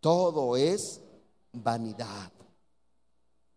todo 0.00 0.54
es 0.54 1.00
vanidad, 1.50 2.30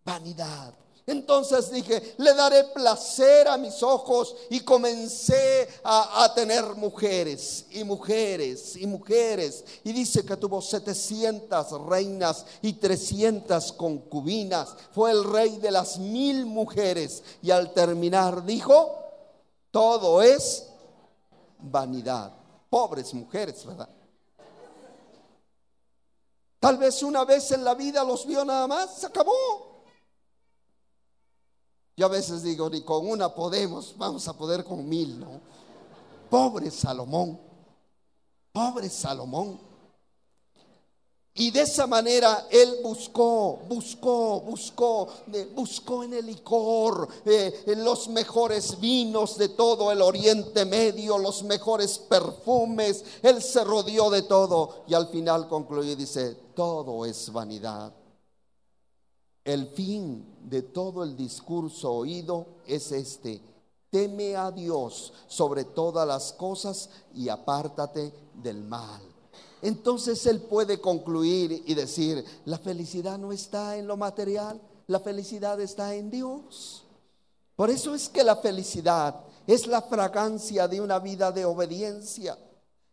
vanidad. 0.06 0.74
Entonces 1.08 1.72
dije, 1.72 2.16
le 2.18 2.34
daré 2.34 2.66
placer 2.66 3.48
a 3.48 3.56
mis 3.56 3.82
ojos 3.82 4.36
y 4.50 4.60
comencé 4.60 5.70
a, 5.82 6.30
tener 6.36 6.76
mujeres 6.76 7.66
y 7.72 7.86
mujeres 7.86 8.76
y 8.76 8.86
mujeres. 8.86 9.64
Y 9.86 9.94
dice 9.94 10.26
que 10.26 10.36
tuvo 10.36 10.62
700 10.62 11.86
reinas 11.88 12.46
y 12.62 12.74
300 12.74 13.72
concubinas. 13.72 14.76
Fue 14.92 15.12
el 15.12 15.24
rey 15.24 15.56
de 15.60 15.72
las 15.72 15.98
mil 15.98 16.46
mujeres. 16.46 17.24
Y 17.42 17.52
al 17.52 17.74
terminar 17.74 18.44
dijo, 18.44 19.00
todo 19.72 20.22
es 20.22 20.68
vanidad. 21.58 22.34
Pobres 22.70 23.14
mujeres, 23.14 23.66
¿verdad? 23.66 23.88
Tal 26.60 26.78
vez 26.78 27.02
una 27.02 27.24
vez 27.24 27.50
en 27.54 27.64
la 27.64 27.76
vida 27.76 28.04
los 28.04 28.26
vio 28.26 28.44
nada 28.44 28.68
más, 28.68 28.98
se 28.98 29.06
acabó. 29.06 29.67
Yo 31.98 32.06
a 32.06 32.10
veces 32.10 32.44
digo, 32.44 32.70
ni 32.70 32.82
con 32.82 33.10
una 33.10 33.34
podemos, 33.34 33.96
vamos 33.98 34.28
a 34.28 34.34
poder 34.38 34.64
con 34.64 34.88
mil, 34.88 35.20
¿no? 35.20 35.42
Pobre 36.30 36.70
Salomón, 36.70 37.40
pobre 38.54 38.88
Salomón. 38.88 39.60
Y 41.34 41.50
de 41.50 41.62
esa 41.62 41.88
manera 41.88 42.48
él 42.52 42.82
buscó, 42.84 43.62
buscó, 43.68 44.42
buscó, 44.42 45.08
buscó 45.56 46.04
en 46.04 46.14
el 46.14 46.28
licor, 46.28 47.08
eh, 47.26 47.64
en 47.66 47.84
los 47.84 48.10
mejores 48.10 48.80
vinos 48.80 49.36
de 49.38 49.50
todo 49.50 49.92
el 49.92 50.02
Oriente 50.04 50.66
Medio, 50.66 51.18
los 51.18 51.42
mejores 51.42 51.98
perfumes. 51.98 53.04
Él 53.24 53.42
se 53.42 53.64
rodeó 53.64 54.12
de 54.12 54.22
todo 54.22 54.84
y 54.88 54.94
al 54.94 55.08
final 55.08 55.48
concluyó 55.48 55.94
y 55.94 55.96
dice, 55.96 56.36
todo 56.54 57.06
es 57.06 57.32
vanidad. 57.32 57.92
El 59.48 59.68
fin 59.68 60.26
de 60.44 60.62
todo 60.62 61.04
el 61.04 61.16
discurso 61.16 61.94
oído 61.94 62.48
es 62.66 62.92
este. 62.92 63.42
Teme 63.90 64.36
a 64.36 64.52
Dios 64.52 65.14
sobre 65.26 65.64
todas 65.64 66.06
las 66.06 66.34
cosas 66.34 66.90
y 67.16 67.30
apártate 67.30 68.14
del 68.34 68.62
mal. 68.62 69.00
Entonces 69.62 70.26
Él 70.26 70.42
puede 70.42 70.82
concluir 70.82 71.64
y 71.66 71.74
decir, 71.76 72.26
la 72.44 72.58
felicidad 72.58 73.18
no 73.18 73.32
está 73.32 73.78
en 73.78 73.88
lo 73.88 73.96
material, 73.96 74.60
la 74.88 75.00
felicidad 75.00 75.62
está 75.62 75.96
en 75.96 76.12
Dios. 76.12 76.84
Por 77.56 77.70
eso 77.70 77.96
es 77.96 78.10
que 78.10 78.26
la 78.26 78.36
felicidad 78.36 79.16
es 79.48 79.66
la 79.66 79.82
fragancia 79.82 80.68
de 80.68 80.82
una 80.82 81.00
vida 81.00 81.32
de 81.32 81.46
obediencia. 81.46 82.38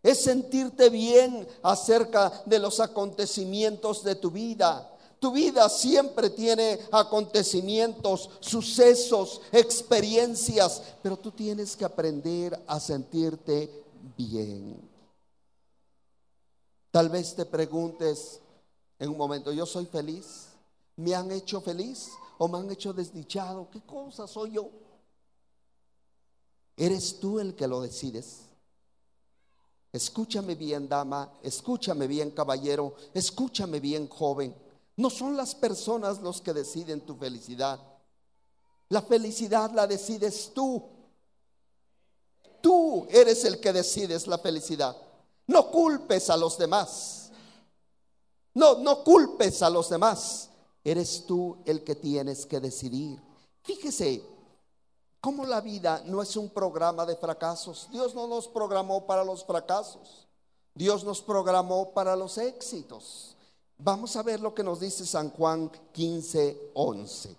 Es 0.01 0.23
sentirte 0.23 0.89
bien 0.89 1.49
acerca 1.65 2.45
de 2.47 2.61
los 2.61 2.79
acontecimientos 2.79 4.05
de 4.05 4.15
tu 4.15 4.31
vida. 4.31 4.94
Tu 5.25 5.33
vida 5.33 5.71
siempre 5.71 6.29
tiene 6.29 6.79
acontecimientos, 6.93 8.29
sucesos, 8.41 9.41
experiencias, 9.53 10.83
pero 11.03 11.17
tú 11.17 11.31
tienes 11.31 11.75
que 11.75 11.87
aprender 11.87 12.63
a 12.67 12.79
sentirte 12.79 13.71
bien. 14.19 14.79
Tal 16.91 17.09
vez 17.09 17.35
te 17.35 17.47
preguntes 17.47 18.39
en 18.99 19.09
un 19.09 19.17
momento, 19.17 19.51
¿yo 19.51 19.65
soy 19.65 19.87
feliz? 19.87 20.49
¿Me 20.97 21.15
han 21.15 21.31
hecho 21.31 21.63
feliz 21.63 22.11
o 22.37 22.47
me 22.47 22.59
han 22.59 22.71
hecho 22.71 22.93
desdichado? 22.93 23.71
¿Qué 23.71 23.81
cosa 23.81 24.27
soy 24.27 24.53
yo? 24.53 24.69
Eres 26.77 27.19
tú 27.19 27.41
el 27.41 27.55
que 27.55 27.67
lo 27.67 27.81
decides. 27.81 28.41
Escúchame 29.91 30.55
bien, 30.55 30.87
dama, 30.87 31.33
escúchame 31.43 32.07
bien, 32.07 32.31
caballero, 32.31 32.95
escúchame 33.15 33.81
bien, 33.81 34.07
joven. 34.07 34.64
No 34.97 35.11
son 35.11 35.37
las 35.37 35.55
personas 35.55 36.21
los 36.21 36.41
que 36.41 36.53
deciden 36.53 37.01
tu 37.01 37.17
felicidad. 37.17 37.81
La 38.89 39.03
felicidad 39.03 39.73
la 39.73 39.87
decides 39.87 40.53
tú. 40.55 40.83
Tú 42.61 43.07
eres 43.11 43.45
el 43.45 43.61
que 43.61 43.73
decides 43.73 44.27
la 44.27 44.39
felicidad. 44.39 44.97
No 45.47 45.71
culpes 45.71 46.31
a 46.31 46.37
los 46.37 46.57
demás. 46.57 47.31
No, 48.55 48.79
no 48.79 49.03
culpes 49.03 49.63
a 49.63 49.71
los 49.71 49.91
demás. 49.91 50.49
Eres 50.83 51.25
tú 51.27 51.59
el 51.65 51.83
que 51.83 51.97
tienes 51.97 52.47
que 52.47 52.61
decidir. 52.61 53.21
Fíjese 53.63 54.23
cómo 55.21 55.45
la 55.45 55.61
vida 55.61 56.03
no 56.07 56.23
es 56.23 56.37
un 56.37 56.51
programa 56.51 57.05
de 57.05 57.17
fracasos. 57.17 57.89
Dios 57.91 58.15
no 58.15 58.27
nos 58.27 58.47
programó 58.47 59.07
para 59.07 59.25
los 59.25 59.45
fracasos. 59.45 60.29
Dios 60.75 61.05
nos 61.05 61.23
programó 61.23 61.93
para 61.93 62.15
los 62.15 62.39
éxitos. 62.39 63.34
Vamos 63.85 64.17
a 64.17 64.23
ver 64.23 64.41
lo 64.41 64.55
que 64.55 64.63
nos 64.63 64.81
dice 64.81 65.05
San 65.05 65.29
Juan 65.29 65.71
15, 65.93 66.71
11. 66.73 67.37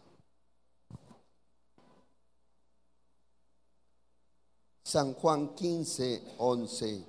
San 4.83 5.15
Juan 5.15 5.55
15, 5.55 6.35
11. 6.37 7.05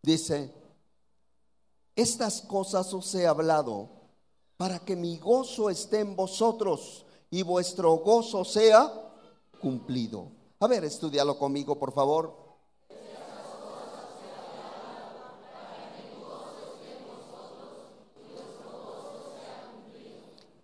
Dice, 0.00 0.50
estas 1.94 2.40
cosas 2.40 2.94
os 2.94 3.14
he 3.14 3.26
hablado 3.26 3.90
para 4.56 4.78
que 4.78 4.96
mi 4.96 5.18
gozo 5.18 5.68
esté 5.68 6.00
en 6.00 6.16
vosotros 6.16 7.04
y 7.30 7.42
vuestro 7.42 7.94
gozo 7.96 8.46
sea 8.46 8.90
cumplido. 9.60 10.30
A 10.60 10.66
ver, 10.66 10.82
estudialo 10.84 11.38
conmigo, 11.38 11.78
por 11.78 11.92
favor. 11.92 12.45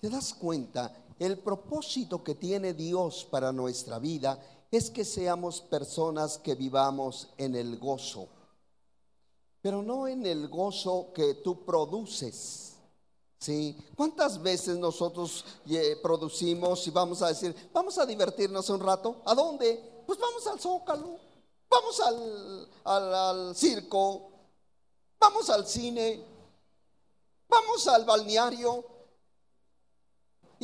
¿Te 0.02 0.11
das 0.11 0.35
cuenta? 0.35 0.92
El 1.16 1.38
propósito 1.38 2.25
que 2.25 2.35
tiene 2.35 2.75
Dios 2.75 3.25
para 3.30 3.52
nuestra 3.52 4.00
vida 4.00 4.37
es 4.68 4.90
que 4.90 5.04
seamos 5.04 5.61
personas 5.61 6.38
que 6.38 6.57
vivamos 6.57 7.29
en 7.38 7.55
el 7.55 7.79
gozo, 7.79 8.26
pero 9.61 9.81
no 9.81 10.09
en 10.09 10.26
el 10.26 10.48
gozo 10.48 11.12
que 11.14 11.35
tú 11.35 11.64
produces. 11.64 12.72
¿Sí? 13.38 13.76
¿Cuántas 13.94 14.42
veces 14.42 14.76
nosotros 14.76 15.44
eh, 15.68 15.96
producimos 16.03 16.85
y 16.88 16.90
vamos 16.90 17.22
a 17.22 17.29
decir, 17.29 17.55
vamos 17.72 17.96
a 17.96 18.05
divertirnos 18.05 18.68
un 18.70 18.81
rato? 18.81 19.22
¿A 19.24 19.37
dónde? 19.37 20.03
Pues 20.05 20.18
vamos 20.18 20.44
al 20.48 20.59
zócalo, 20.59 21.16
vamos 21.70 22.00
al, 22.00 22.68
al 22.83 23.55
circo, 23.55 24.31
vamos 25.20 25.48
al 25.48 25.64
cine, 25.64 26.24
vamos 27.48 27.87
al 27.87 28.05
balneario, 28.05 28.91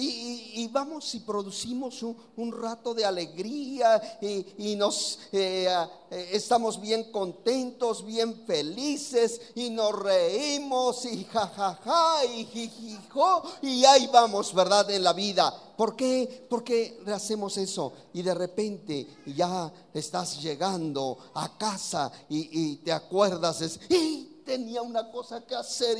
y, 0.00 0.68
vamos 0.68 1.12
y 1.14 1.20
producimos 1.20 2.02
un, 2.02 2.52
rato 2.52 2.94
de 2.94 3.04
alegría 3.04 4.00
y, 4.20 4.76
nos 4.76 5.18
eh, 5.32 5.66
eh, 6.10 6.30
estamos 6.32 6.80
bien 6.80 7.10
contentos, 7.10 8.04
bien 8.04 8.44
felices 8.46 9.40
y 9.56 9.70
nos 9.70 9.92
reímos 9.98 11.04
y 11.04 11.24
jajaja 11.24 12.24
y 12.26 12.44
jijijo 12.44 13.42
y 13.62 13.84
ahí 13.84 14.08
vamos, 14.12 14.54
¿verdad? 14.54 14.88
En 14.90 15.02
la 15.02 15.12
vida. 15.12 15.52
¿Por 15.76 15.96
qué? 15.96 16.46
Porque 16.48 17.00
hacemos 17.12 17.56
eso 17.56 17.92
y 18.12 18.22
de 18.22 18.34
repente 18.34 19.06
ya 19.26 19.72
estás 19.92 20.40
llegando 20.40 21.18
a 21.34 21.58
casa 21.58 22.12
y, 22.28 22.76
te 22.76 22.92
acuerdas, 22.92 23.62
es, 23.62 23.80
y 23.88 24.42
tenía 24.44 24.80
una 24.80 25.10
cosa 25.10 25.44
que 25.44 25.56
hacer. 25.56 25.98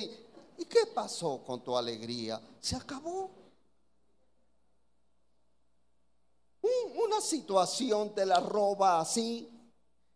¿Y 0.57 0.65
qué 0.65 0.87
pasó 0.93 1.41
con 1.45 1.61
tu 1.63 1.77
alegría? 1.77 2.41
Se 2.61 2.77
acabó. 2.77 3.38
Una 6.63 7.21
situación 7.21 8.15
te 8.15 8.27
la 8.27 8.41
roba 8.41 9.01
así, 9.01 9.49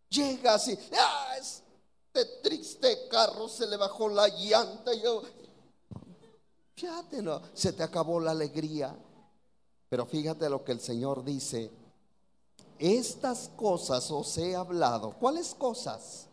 llegas 0.09 0.69
y, 0.69 0.79
ah, 0.99 1.37
este 1.39 2.25
triste 2.43 3.09
carro 3.09 3.49
se 3.49 3.67
le 3.67 3.77
bajó 3.77 4.09
la 4.09 4.29
llanta, 4.29 4.93
yo, 4.95 5.23
fíjate, 6.75 7.23
no, 7.23 7.41
se 7.55 7.73
te 7.73 7.83
acabó 7.83 8.21
la 8.21 8.33
alegría. 8.33 8.97
Pero 9.93 10.07
fíjate 10.07 10.49
lo 10.49 10.65
que 10.65 10.73
el 10.73 10.81
Señor 10.81 11.23
dice, 11.23 11.71
estas 12.79 13.51
cosas 13.57 14.11
os 14.11 14.39
he 14.39 14.57
hablado. 14.57 15.13
¿Cuáles 15.21 15.55
cosas? 15.55 16.29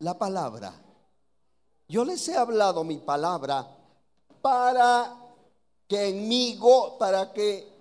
La 0.00 0.18
palabra. 0.18 0.74
Yo 1.88 2.04
les 2.04 2.26
he 2.28 2.36
hablado 2.36 2.82
mi 2.82 2.98
palabra 2.98 3.72
para 4.42 5.16
que 5.86 6.08
en 6.08 6.28
mí, 6.28 6.58
para 6.98 7.32
que 7.32 7.75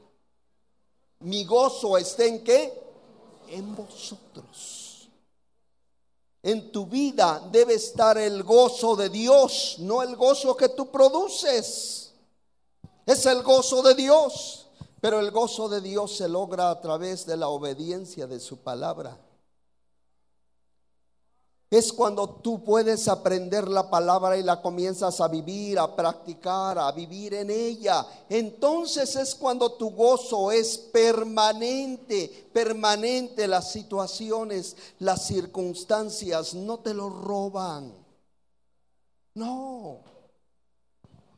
mi 1.20 1.46
gozo 1.46 1.98
esté 1.98 2.28
en 2.28 2.44
qué? 2.44 2.74
En 3.50 3.76
vosotros. 3.76 5.10
En 6.44 6.72
tu 6.72 6.86
vida 6.86 7.48
debe 7.52 7.74
estar 7.74 8.18
el 8.18 8.44
gozo 8.44 8.96
de 8.96 9.10
Dios, 9.10 9.78
no 9.80 10.04
el 10.04 10.16
gozo 10.16 10.56
que 10.56 10.70
tú 10.70 10.92
produces. 10.92 12.14
Es 13.06 13.26
el 13.26 13.42
gozo 13.44 13.82
de 13.82 13.96
Dios, 13.96 14.68
pero 15.02 15.20
el 15.20 15.32
gozo 15.32 15.70
de 15.70 15.82
Dios 15.82 16.16
se 16.16 16.30
logra 16.30 16.70
a 16.70 16.82
través 16.82 17.26
de 17.26 17.38
la 17.38 17.48
obediencia 17.50 18.28
de 18.28 18.40
su 18.40 18.58
palabra 18.58 19.18
es 21.78 21.92
cuando 21.92 22.30
tú 22.30 22.64
puedes 22.64 23.08
aprender 23.08 23.68
la 23.68 23.90
palabra 23.90 24.38
y 24.38 24.44
la 24.44 24.62
comienzas 24.62 25.20
a 25.20 25.28
vivir, 25.28 25.78
a 25.78 25.94
practicar, 25.94 26.80
a 26.80 26.92
vivir 26.92 27.34
en 27.34 27.50
ella. 27.50 28.06
Entonces 28.30 29.16
es 29.16 29.36
cuando 29.36 29.74
tu 29.74 29.90
gozo 29.90 30.52
es 30.52 30.78
permanente, 30.78 32.50
permanente. 32.54 33.48
Las 33.48 33.72
situaciones, 33.72 34.78
las 35.00 35.28
circunstancias 35.28 36.54
no 36.54 36.80
te 36.80 36.94
lo 36.94 37.10
roban. 37.10 37.94
No. 39.34 40.00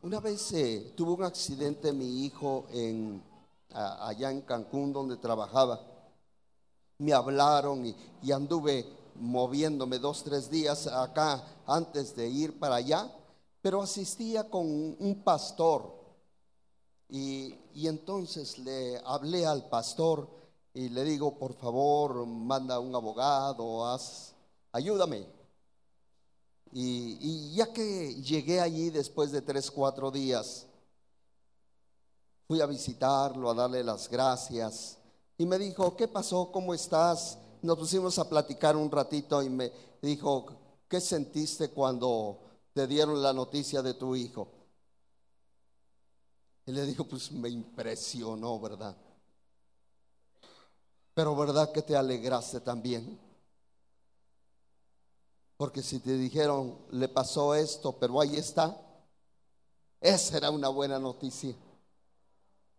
Una 0.03 0.19
vez 0.19 0.51
eh, 0.53 0.93
tuvo 0.95 1.15
un 1.15 1.23
accidente 1.23 1.91
mi 1.93 2.25
hijo 2.25 2.67
en, 2.71 3.23
allá 3.71 4.29
en 4.29 4.41
Cancún 4.41 4.93
donde 4.93 5.17
trabajaba. 5.17 5.81
Me 6.99 7.13
hablaron 7.13 7.85
y, 7.85 7.95
y 8.21 8.31
anduve 8.31 8.96
moviéndome 9.19 9.99
dos, 9.99 10.23
tres 10.23 10.49
días 10.49 10.87
acá 10.87 11.43
antes 11.65 12.15
de 12.15 12.27
ir 12.27 12.59
para 12.59 12.75
allá, 12.75 13.11
pero 13.61 13.81
asistía 13.81 14.49
con 14.49 14.65
un 14.65 15.21
pastor. 15.23 15.95
Y, 17.09 17.55
entonces 17.87 18.57
le 18.59 18.99
hablé 19.05 19.45
al 19.45 19.69
pastor 19.69 20.29
y 20.73 20.89
le 20.89 21.03
digo, 21.03 21.37
por 21.37 21.53
favor, 21.53 22.25
manda 22.25 22.79
un 22.79 22.93
abogado, 22.93 23.85
haz, 23.87 24.33
ayúdame. 24.71 25.27
Y, 26.71 27.17
y 27.21 27.55
ya 27.55 27.71
que 27.71 28.15
llegué 28.21 28.59
allí 28.59 28.89
después 28.89 29.31
de 29.31 29.41
tres, 29.41 29.71
cuatro 29.71 30.11
días, 30.11 30.65
fui 32.47 32.61
a 32.61 32.65
visitarlo, 32.65 33.49
a 33.49 33.53
darle 33.53 33.83
las 33.83 34.09
gracias. 34.09 34.97
Y 35.37 35.45
me 35.45 35.57
dijo, 35.57 35.95
¿qué 35.95 36.07
pasó? 36.07 36.51
¿Cómo 36.51 36.73
estás? 36.73 37.37
Nos 37.61 37.77
pusimos 37.77 38.17
a 38.19 38.29
platicar 38.29 38.75
un 38.75 38.91
ratito 38.91 39.41
y 39.41 39.49
me 39.49 39.71
dijo, 40.01 40.45
¿qué 40.87 41.01
sentiste 41.01 41.69
cuando 41.69 42.39
te 42.73 42.87
dieron 42.87 43.21
la 43.21 43.33
noticia 43.33 43.81
de 43.81 43.93
tu 43.93 44.15
hijo? 44.15 44.47
Y 46.65 46.71
le 46.71 46.85
dijo, 46.85 47.05
pues 47.05 47.31
me 47.31 47.49
impresionó, 47.49 48.59
¿verdad? 48.59 48.95
Pero 51.13 51.35
verdad 51.35 51.71
que 51.71 51.81
te 51.81 51.95
alegraste 51.95 52.59
también. 52.59 53.19
Porque 55.55 55.81
si 55.81 55.99
te 55.99 56.15
dijeron, 56.17 56.77
le 56.91 57.07
pasó 57.07 57.55
esto, 57.55 57.93
pero 57.93 58.21
ahí 58.21 58.35
está, 58.35 58.79
esa 59.99 60.37
era 60.37 60.51
una 60.51 60.69
buena 60.69 60.99
noticia. 60.99 61.55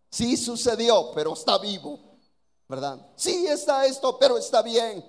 Sí 0.09 0.37
sucedió, 0.37 1.11
pero 1.13 1.33
está 1.33 1.57
vivo, 1.57 1.99
¿verdad? 2.69 2.99
Sí 3.15 3.47
está 3.47 3.85
esto, 3.85 4.17
pero 4.19 4.37
está 4.37 4.61
bien. 4.61 5.03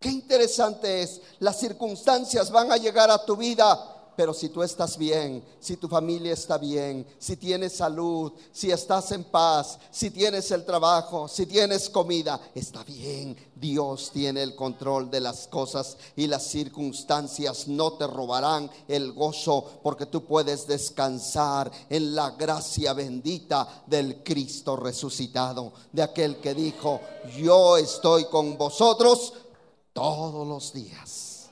Qué 0.00 0.08
interesante 0.08 1.02
es, 1.02 1.20
las 1.38 1.60
circunstancias 1.60 2.50
van 2.50 2.72
a 2.72 2.76
llegar 2.76 3.10
a 3.10 3.24
tu 3.24 3.36
vida 3.36 3.95
pero 4.16 4.32
si 4.32 4.48
tú 4.48 4.62
estás 4.62 4.96
bien, 4.96 5.44
si 5.60 5.76
tu 5.76 5.88
familia 5.88 6.32
está 6.32 6.56
bien, 6.56 7.06
si 7.18 7.36
tienes 7.36 7.74
salud, 7.74 8.32
si 8.50 8.70
estás 8.70 9.12
en 9.12 9.24
paz, 9.24 9.78
si 9.90 10.10
tienes 10.10 10.50
el 10.50 10.64
trabajo, 10.64 11.28
si 11.28 11.44
tienes 11.44 11.90
comida, 11.90 12.40
está 12.54 12.82
bien. 12.82 13.36
Dios 13.54 14.10
tiene 14.12 14.42
el 14.42 14.54
control 14.54 15.10
de 15.10 15.20
las 15.20 15.46
cosas 15.48 15.96
y 16.16 16.26
las 16.26 16.44
circunstancias 16.44 17.68
no 17.68 17.92
te 17.94 18.06
robarán 18.06 18.70
el 18.88 19.12
gozo 19.12 19.80
porque 19.82 20.06
tú 20.06 20.24
puedes 20.24 20.66
descansar 20.66 21.70
en 21.90 22.14
la 22.14 22.30
gracia 22.30 22.92
bendita 22.94 23.84
del 23.86 24.22
Cristo 24.22 24.76
resucitado, 24.76 25.72
de 25.92 26.02
aquel 26.02 26.38
que 26.38 26.54
dijo, 26.54 27.00
yo 27.36 27.76
estoy 27.76 28.26
con 28.26 28.56
vosotros 28.56 29.32
todos 29.92 30.46
los 30.46 30.72
días. 30.72 31.48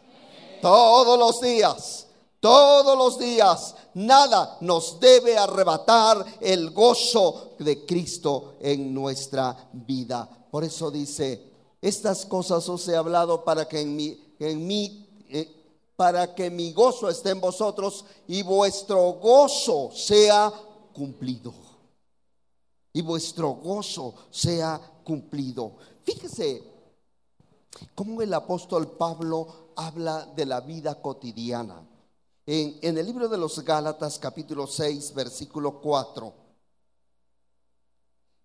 Todos 0.61 1.19
los 1.19 1.41
días 1.43 2.07
todos 2.45 2.99
los 2.99 3.19
días. 3.19 3.75
Nada 3.95 4.59
nos 4.61 5.01
debe 5.01 5.39
arrebatar 5.39 6.23
el 6.43 6.73
gozo 6.73 7.53
de 7.59 7.87
Cristo 7.87 8.57
en 8.61 8.93
nuestra 8.93 9.71
vida. 9.73 10.29
Por 10.51 10.63
eso 10.63 10.91
dice, 10.91 11.51
estas 11.81 12.27
cosas 12.27 12.69
os 12.69 12.87
he 12.87 12.97
hablado 12.97 13.45
para 13.45 13.67
que 13.67 13.81
en 13.81 13.97
mi, 13.97 14.35
en 14.39 14.67
mí, 14.67 15.09
eh, 15.31 15.51
para 15.97 16.35
que 16.35 16.51
mi 16.51 16.75
gozo 16.75 17.09
esté 17.09 17.31
en 17.31 17.41
vosotros 17.41 18.05
y 18.29 18.43
vuestro 18.43 19.13
gozo 19.13 19.91
sea 19.95 20.53
cumplido. 20.93 21.55
Y 22.93 23.01
vuestro 23.01 23.53
gozo 23.53 24.13
sea 24.31 24.79
cumplido. 25.03 25.77
Fíjese 26.03 26.63
cómo 27.95 28.21
el 28.21 28.35
apóstol 28.35 28.99
Pablo 28.99 29.71
habla 29.77 30.27
de 30.37 30.45
la 30.45 30.61
vida 30.61 31.01
cotidiana. 31.01 31.94
En, 32.47 32.99
el 32.99 33.07
libro 33.07 33.27
de 33.27 33.39
los 33.39 33.59
Gálatas 33.65 34.19
capítulo 34.19 34.67
6 34.67 35.15
versículo 35.15 35.81
4. 35.81 36.35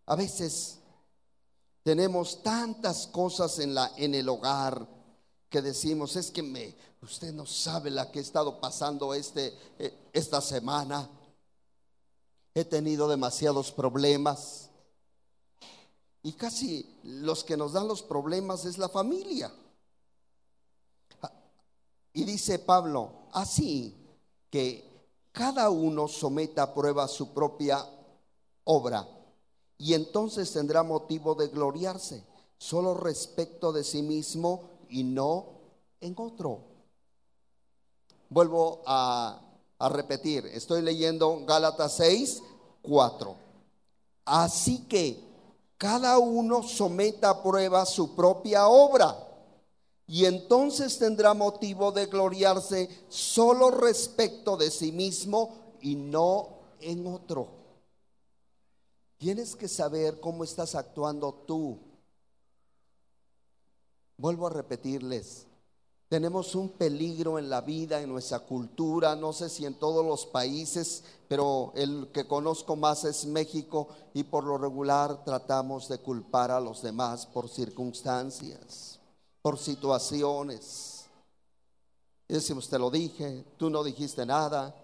A 0.05 0.15
veces 0.15 0.79
tenemos 1.83 2.41
tantas 2.41 3.07
cosas 3.07 3.59
en, 3.59 3.73
la, 3.75 3.91
en 3.97 4.15
el 4.15 4.29
hogar 4.29 4.87
que 5.49 5.61
decimos, 5.61 6.15
es 6.15 6.31
que 6.31 6.41
me, 6.41 6.77
usted 7.01 7.33
no 7.33 7.45
sabe 7.45 7.89
la 7.89 8.09
que 8.09 8.19
he 8.19 8.21
estado 8.21 8.61
pasando 8.61 9.13
este, 9.13 9.57
eh, 9.77 10.09
esta 10.13 10.39
semana. 10.39 11.09
He 12.53 12.63
tenido 12.63 13.09
demasiados 13.09 13.73
problemas. 13.73 14.69
Y 16.23 16.33
casi 16.33 16.97
los 17.03 17.43
que 17.43 17.57
nos 17.57 17.73
dan 17.73 17.87
los 17.87 18.01
problemas 18.01 18.63
es 18.63 18.77
la 18.77 18.87
familia. 18.87 19.53
Y 22.13 22.23
dice 22.23 22.59
Pablo, 22.59 23.18
así 23.33 23.95
que 24.49 24.89
cada 25.31 25.69
uno 25.69 26.07
someta 26.07 26.63
a 26.63 26.73
prueba 26.73 27.07
su 27.07 27.33
propia 27.33 27.85
obra 28.63 29.07
y 29.77 29.93
entonces 29.93 30.51
tendrá 30.51 30.83
motivo 30.83 31.35
de 31.35 31.47
gloriarse 31.47 32.23
solo 32.57 32.93
respecto 32.93 33.71
de 33.71 33.83
sí 33.83 34.01
mismo 34.01 34.69
y 34.89 35.03
no 35.03 35.45
en 36.01 36.13
otro. 36.17 36.59
Vuelvo 38.29 38.81
a, 38.85 39.41
repetir, 39.89 40.45
estoy 40.47 40.81
leyendo 40.81 41.45
Gálatas 41.45 41.95
6, 41.95 42.43
4. 42.81 43.35
Así 44.25 44.79
que 44.87 45.23
cada 45.77 46.19
uno 46.19 46.61
someta 46.61 47.29
a 47.29 47.41
prueba 47.41 47.85
su 47.85 48.13
propia 48.15 48.67
obra 48.67 49.28
y 50.09 50.25
entonces 50.25 50.97
tendrá 50.97 51.35
motivo 51.35 51.91
de 51.91 52.07
gloriarse 52.07 52.89
solo 53.09 53.69
respecto 53.69 54.57
de 54.57 54.71
sí 54.71 54.91
mismo 54.91 55.53
y 55.81 55.93
no 55.93 56.49
en 56.81 57.05
otro. 57.05 57.47
Tienes 59.19 59.55
que 59.55 59.67
saber 59.67 60.19
cómo 60.19 60.43
estás 60.43 60.73
actuando 60.73 61.31
tú. 61.45 61.77
Vuelvo 64.17 64.47
a 64.47 64.49
repetirles, 64.49 65.45
tenemos 66.07 66.55
un 66.55 66.69
peligro 66.69 67.37
en 67.37 67.47
la 67.47 67.61
vida, 67.61 68.01
en 68.01 68.09
nuestra 68.09 68.39
cultura, 68.39 69.15
no 69.15 69.31
sé 69.31 69.47
si 69.47 69.67
en 69.67 69.75
todos 69.75 70.03
los 70.03 70.25
países, 70.25 71.03
pero 71.27 71.71
el 71.75 72.09
que 72.11 72.25
conozco 72.25 72.75
más 72.75 73.05
es 73.05 73.27
México 73.27 73.89
y 74.15 74.23
por 74.23 74.43
lo 74.43 74.57
regular 74.57 75.23
tratamos 75.23 75.87
de 75.87 75.99
culpar 75.99 76.49
a 76.49 76.59
los 76.59 76.81
demás 76.81 77.27
por 77.27 77.47
circunstancias 77.47 78.98
por 79.41 79.57
situaciones. 79.57 81.05
Y 82.27 82.33
decimos, 82.33 82.69
te 82.69 82.77
lo 82.77 82.91
dije, 82.91 83.45
tú 83.57 83.69
no 83.69 83.83
dijiste 83.83 84.25
nada, 84.25 84.75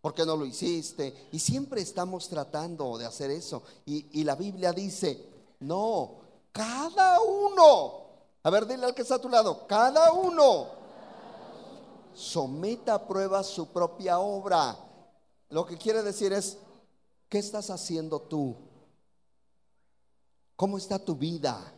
¿por 0.00 0.14
qué 0.14 0.24
no 0.24 0.36
lo 0.36 0.46
hiciste? 0.46 1.28
Y 1.32 1.38
siempre 1.40 1.80
estamos 1.80 2.28
tratando 2.28 2.96
de 2.96 3.06
hacer 3.06 3.30
eso. 3.30 3.62
Y, 3.84 4.22
la 4.22 4.36
Biblia 4.36 4.72
dice, 4.72 5.28
no, 5.60 6.20
cada 6.52 7.20
uno, 7.20 8.06
a 8.42 8.50
ver, 8.50 8.66
dile 8.66 8.86
al 8.86 8.94
que 8.94 9.02
está 9.02 9.16
a 9.16 9.20
tu 9.20 9.28
lado, 9.28 9.66
cada 9.66 10.12
uno 10.12 10.68
someta 12.14 12.94
a 12.94 13.06
prueba 13.06 13.42
su 13.42 13.66
propia 13.68 14.20
obra. 14.20 14.76
Lo 15.50 15.66
que 15.66 15.76
quiere 15.76 16.02
decir 16.02 16.32
es, 16.32 16.58
¿qué 17.28 17.38
estás 17.38 17.70
haciendo 17.70 18.20
tú? 18.20 18.56
¿Cómo 20.54 20.78
está 20.78 20.98
tu 20.98 21.16
vida? 21.16 21.75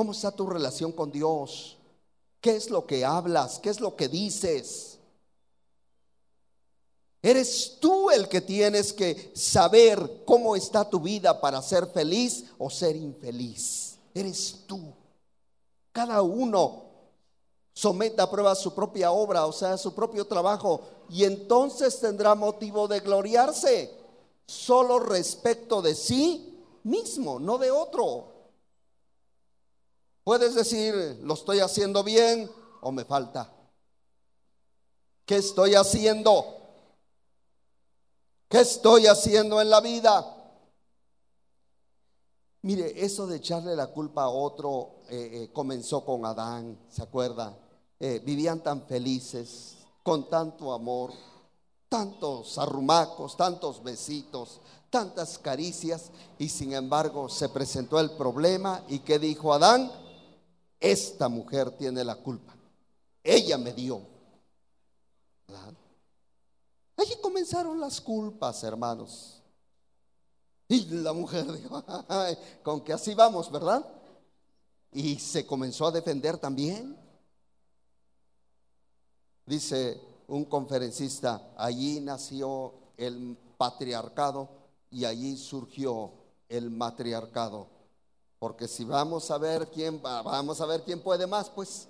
¿Cómo 0.00 0.12
está 0.12 0.30
tu 0.30 0.46
relación 0.46 0.92
con 0.92 1.12
Dios? 1.12 1.76
¿Qué 2.40 2.56
es 2.56 2.70
lo 2.70 2.86
que 2.86 3.04
hablas? 3.04 3.58
¿Qué 3.58 3.68
es 3.68 3.80
lo 3.80 3.96
que 3.96 4.08
dices? 4.08 4.98
Eres 7.20 7.76
tú 7.78 8.10
el 8.10 8.26
que 8.26 8.40
tienes 8.40 8.94
que 8.94 9.30
saber 9.34 10.22
cómo 10.24 10.56
está 10.56 10.88
tu 10.88 11.00
vida 11.00 11.38
para 11.38 11.60
ser 11.60 11.86
feliz 11.86 12.46
o 12.56 12.70
ser 12.70 12.96
infeliz. 12.96 13.98
Eres 14.14 14.60
tú. 14.66 14.80
Cada 15.92 16.22
uno 16.22 16.84
someta 17.74 18.22
a 18.22 18.30
prueba 18.30 18.54
su 18.54 18.74
propia 18.74 19.12
obra, 19.12 19.44
o 19.44 19.52
sea, 19.52 19.76
su 19.76 19.94
propio 19.94 20.26
trabajo, 20.26 20.80
y 21.10 21.24
entonces 21.24 22.00
tendrá 22.00 22.34
motivo 22.34 22.88
de 22.88 23.00
gloriarse 23.00 23.94
solo 24.46 24.98
respecto 24.98 25.82
de 25.82 25.94
sí 25.94 26.58
mismo, 26.84 27.38
no 27.38 27.58
de 27.58 27.70
otro. 27.70 28.29
Puedes 30.30 30.54
decir, 30.54 31.18
lo 31.24 31.34
estoy 31.34 31.58
haciendo 31.58 32.04
bien 32.04 32.48
o 32.82 32.92
me 32.92 33.04
falta. 33.04 33.52
¿Qué 35.26 35.38
estoy 35.38 35.74
haciendo? 35.74 36.44
¿Qué 38.48 38.60
estoy 38.60 39.08
haciendo 39.08 39.60
en 39.60 39.68
la 39.68 39.80
vida? 39.80 40.24
Mire, 42.62 43.04
eso 43.04 43.26
de 43.26 43.38
echarle 43.38 43.74
la 43.74 43.88
culpa 43.88 44.22
a 44.22 44.28
otro 44.28 45.00
eh, 45.08 45.30
eh, 45.32 45.52
comenzó 45.52 46.04
con 46.04 46.24
Adán, 46.24 46.78
¿se 46.88 47.02
acuerda? 47.02 47.58
Eh, 47.98 48.22
vivían 48.24 48.62
tan 48.62 48.86
felices, 48.86 49.78
con 50.04 50.30
tanto 50.30 50.72
amor, 50.72 51.10
tantos 51.88 52.56
arrumacos, 52.56 53.36
tantos 53.36 53.82
besitos, 53.82 54.60
tantas 54.90 55.40
caricias, 55.40 56.12
y 56.38 56.48
sin 56.48 56.72
embargo 56.72 57.28
se 57.28 57.48
presentó 57.48 57.98
el 57.98 58.12
problema 58.12 58.84
y 58.86 59.00
¿qué 59.00 59.18
dijo 59.18 59.52
Adán? 59.52 59.90
Esta 60.80 61.28
mujer 61.28 61.70
tiene 61.72 62.02
la 62.02 62.16
culpa. 62.16 62.56
Ella 63.22 63.58
me 63.58 63.72
dio. 63.72 64.00
Allí 66.96 67.14
comenzaron 67.22 67.78
las 67.78 68.00
culpas, 68.00 68.62
hermanos. 68.64 69.42
Y 70.68 70.84
la 70.86 71.12
mujer 71.12 71.50
dijo, 71.52 71.82
con 72.62 72.82
que 72.82 72.92
así 72.92 73.14
vamos, 73.14 73.50
¿verdad? 73.50 73.84
Y 74.92 75.18
se 75.18 75.46
comenzó 75.46 75.86
a 75.86 75.92
defender 75.92 76.38
también. 76.38 76.96
Dice 79.46 80.00
un 80.28 80.44
conferencista, 80.44 81.52
allí 81.56 82.00
nació 82.00 82.74
el 82.96 83.36
patriarcado 83.56 84.48
y 84.90 85.04
allí 85.04 85.36
surgió 85.36 86.12
el 86.48 86.70
matriarcado. 86.70 87.79
Porque 88.40 88.66
si 88.66 88.84
vamos 88.84 89.30
a 89.30 89.36
ver 89.36 89.70
quién 89.70 90.00
vamos 90.00 90.62
a 90.62 90.66
ver 90.66 90.82
quién 90.82 91.02
puede 91.02 91.26
más, 91.26 91.50
pues 91.50 91.86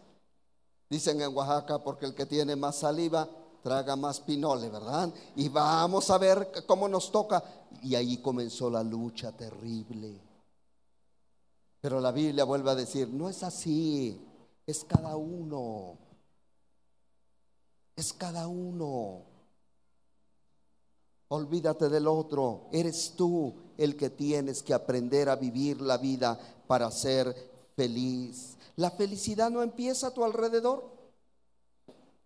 dicen 0.90 1.22
en 1.22 1.34
Oaxaca, 1.34 1.78
porque 1.82 2.06
el 2.06 2.14
que 2.14 2.26
tiene 2.26 2.56
más 2.56 2.80
saliva 2.80 3.28
traga 3.62 3.94
más 3.94 4.18
pinole, 4.18 4.68
¿verdad? 4.68 5.14
Y 5.36 5.48
vamos 5.48 6.10
a 6.10 6.18
ver 6.18 6.50
cómo 6.66 6.88
nos 6.88 7.12
toca. 7.12 7.42
Y 7.82 7.94
ahí 7.94 8.18
comenzó 8.18 8.68
la 8.68 8.82
lucha 8.82 9.30
terrible. 9.30 10.20
Pero 11.80 12.00
la 12.00 12.10
Biblia 12.10 12.42
vuelve 12.42 12.72
a 12.72 12.74
decir, 12.74 13.08
no 13.08 13.28
es 13.28 13.44
así, 13.44 14.20
es 14.66 14.82
cada 14.82 15.16
uno. 15.16 15.98
Es 17.94 18.12
cada 18.12 18.48
uno. 18.48 19.22
Olvídate 21.28 21.88
del 21.88 22.08
otro, 22.08 22.66
eres 22.72 23.14
tú 23.16 23.54
el 23.80 23.96
que 23.96 24.10
tienes 24.10 24.62
que 24.62 24.74
aprender 24.74 25.30
a 25.30 25.36
vivir 25.36 25.80
la 25.80 25.96
vida 25.96 26.38
para 26.66 26.90
ser 26.90 27.34
feliz. 27.74 28.58
La 28.76 28.90
felicidad 28.90 29.50
no 29.50 29.62
empieza 29.62 30.08
a 30.08 30.10
tu 30.14 30.22
alrededor. 30.22 30.84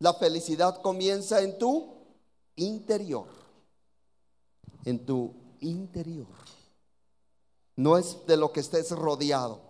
La 0.01 0.15
felicidad 0.15 0.83
comienza 0.83 1.41
en 1.41 1.57
tu 1.57 1.95
interior. 2.57 3.29
En 4.85 5.07
tu 5.07 5.33
interior. 5.61 6.27
No 7.77 7.99
es 7.99 8.27
de 8.27 8.37
lo 8.37 8.53
que 8.53 8.61
estés 8.61 8.91
rodeado. 8.91 9.61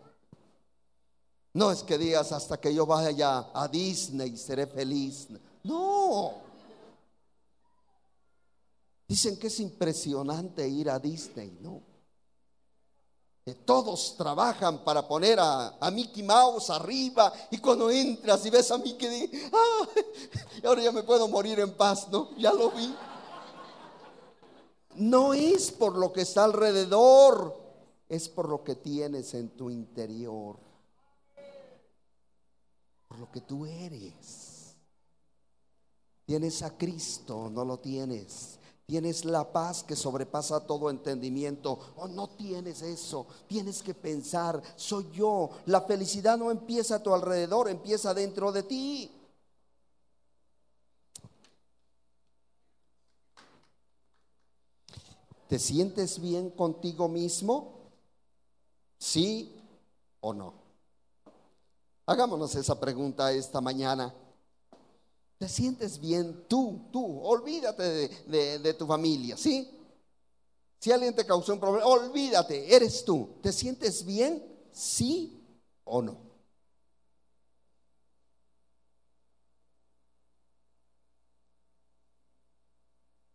No 1.52 1.70
es 1.70 1.82
que 1.82 1.98
digas 1.98 2.32
hasta 2.32 2.58
que 2.58 2.74
yo 2.74 2.86
vaya 2.86 3.50
a 3.52 3.68
Disney 3.68 4.38
seré 4.38 4.66
feliz. 4.66 5.28
No. 5.62 6.43
Dicen 9.06 9.38
que 9.38 9.48
es 9.48 9.60
impresionante 9.60 10.66
ir 10.68 10.88
a 10.90 10.98
Disney, 10.98 11.58
¿no? 11.60 11.82
todos 13.52 14.16
trabajan 14.16 14.82
para 14.84 15.06
poner 15.06 15.38
a, 15.38 15.76
Mickey 15.92 16.22
Mouse 16.22 16.70
arriba 16.70 17.30
y 17.50 17.58
cuando 17.58 17.90
entras 17.90 18.44
y 18.46 18.50
ves 18.50 18.70
a 18.70 18.78
Mickey, 18.78 19.30
¡ah! 19.52 19.88
ahora 20.64 20.82
ya 20.82 20.92
me 20.92 21.02
puedo 21.02 21.28
morir 21.28 21.60
en 21.60 21.74
paz, 21.74 22.08
¿no? 22.10 22.34
Ya 22.38 22.54
lo 22.54 22.70
vi. 22.70 22.94
No 24.94 25.34
es 25.34 25.70
por 25.72 25.96
lo 25.96 26.10
que 26.10 26.22
está 26.22 26.44
alrededor, 26.44 27.54
es 28.08 28.30
por 28.30 28.48
lo 28.48 28.64
que 28.64 28.76
tienes 28.76 29.34
en 29.34 29.50
tu 29.50 29.68
interior, 29.68 30.56
por 33.08 33.18
lo 33.18 33.30
que 33.30 33.42
tú 33.42 33.66
eres. 33.66 34.76
Tienes 36.24 36.62
a 36.62 36.78
Cristo, 36.78 37.50
no 37.50 37.66
lo 37.66 37.78
tienes. 37.78 38.58
Tienes 38.86 39.24
la 39.24 39.50
paz 39.50 39.82
que 39.82 39.96
sobrepasa 39.96 40.66
todo 40.66 40.90
entendimiento. 40.90 41.78
O 41.96 42.06
no 42.06 42.28
tienes 42.28 42.82
eso. 42.82 43.26
Tienes 43.46 43.82
que 43.82 43.94
pensar, 43.94 44.62
soy 44.76 45.10
yo. 45.12 45.50
La 45.66 45.80
felicidad 45.82 46.36
no 46.36 46.50
empieza 46.50 46.96
a 46.96 47.02
tu 47.02 47.14
alrededor, 47.14 47.68
empieza 47.68 48.12
dentro 48.12 48.52
de 48.52 48.62
ti. 48.62 49.10
¿Te 55.48 55.58
sientes 55.58 56.20
bien 56.20 56.50
contigo 56.50 57.08
mismo? 57.08 57.74
¿Sí 58.98 59.54
o 60.20 60.34
no? 60.34 60.54
Hagámonos 62.06 62.54
esa 62.54 62.78
pregunta 62.78 63.32
esta 63.32 63.60
mañana. 63.62 64.12
¿Te 65.44 65.50
sientes 65.50 66.00
bien 66.00 66.46
tú, 66.48 66.88
tú? 66.90 67.20
Olvídate 67.20 68.08
de, 68.24 68.74
tu 68.78 68.86
familia, 68.86 69.36
¿sí? 69.36 69.70
Si 70.80 70.90
alguien 70.90 71.14
te 71.14 71.26
causó 71.26 71.52
un 71.52 71.60
problema, 71.60 71.84
olvídate, 71.84 72.74
eres 72.74 73.04
tú. 73.04 73.28
¿Te 73.42 73.52
sientes 73.52 74.06
bien? 74.06 74.42
¿Sí 74.72 75.38
o 75.84 76.00
no? 76.00 76.16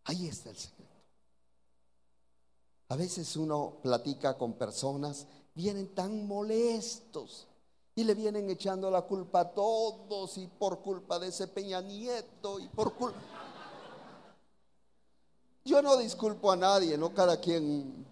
Ahí 0.02 0.26
está 0.26 0.50
el 0.50 0.56
secreto. 0.56 0.90
A 2.88 2.96
veces 2.96 3.36
uno 3.36 3.78
platica 3.84 4.36
con 4.36 4.54
personas, 4.54 5.28
vienen 5.54 5.94
tan 5.94 6.26
molestos 6.26 7.46
y 7.94 8.04
le 8.04 8.14
vienen 8.14 8.48
echando 8.50 8.90
la 8.90 9.02
culpa 9.02 9.40
a 9.40 9.50
todos 9.50 10.38
y 10.38 10.46
por 10.46 10.80
culpa 10.80 11.18
de 11.18 11.28
ese 11.28 11.48
Peña 11.48 11.80
Nieto 11.80 12.58
y 12.58 12.68
por 12.68 12.94
culpa... 12.94 13.18
Yo 15.64 15.82
no 15.82 15.96
disculpo 15.98 16.50
a 16.50 16.56
nadie, 16.56 16.96
no 16.96 17.12
cada 17.12 17.38
quien 17.38 18.06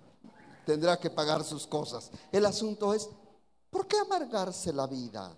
tendrá 0.67 0.99
que 0.99 1.11
pagar 1.11 1.43
sus 1.45 1.67
cosas. 1.67 2.11
El 2.31 2.45
asunto 2.45 2.93
es, 2.93 3.09
¿por 3.71 3.87
qué 3.87 3.99
amargarse 3.99 4.73
la 4.73 4.87
vida 4.87 5.35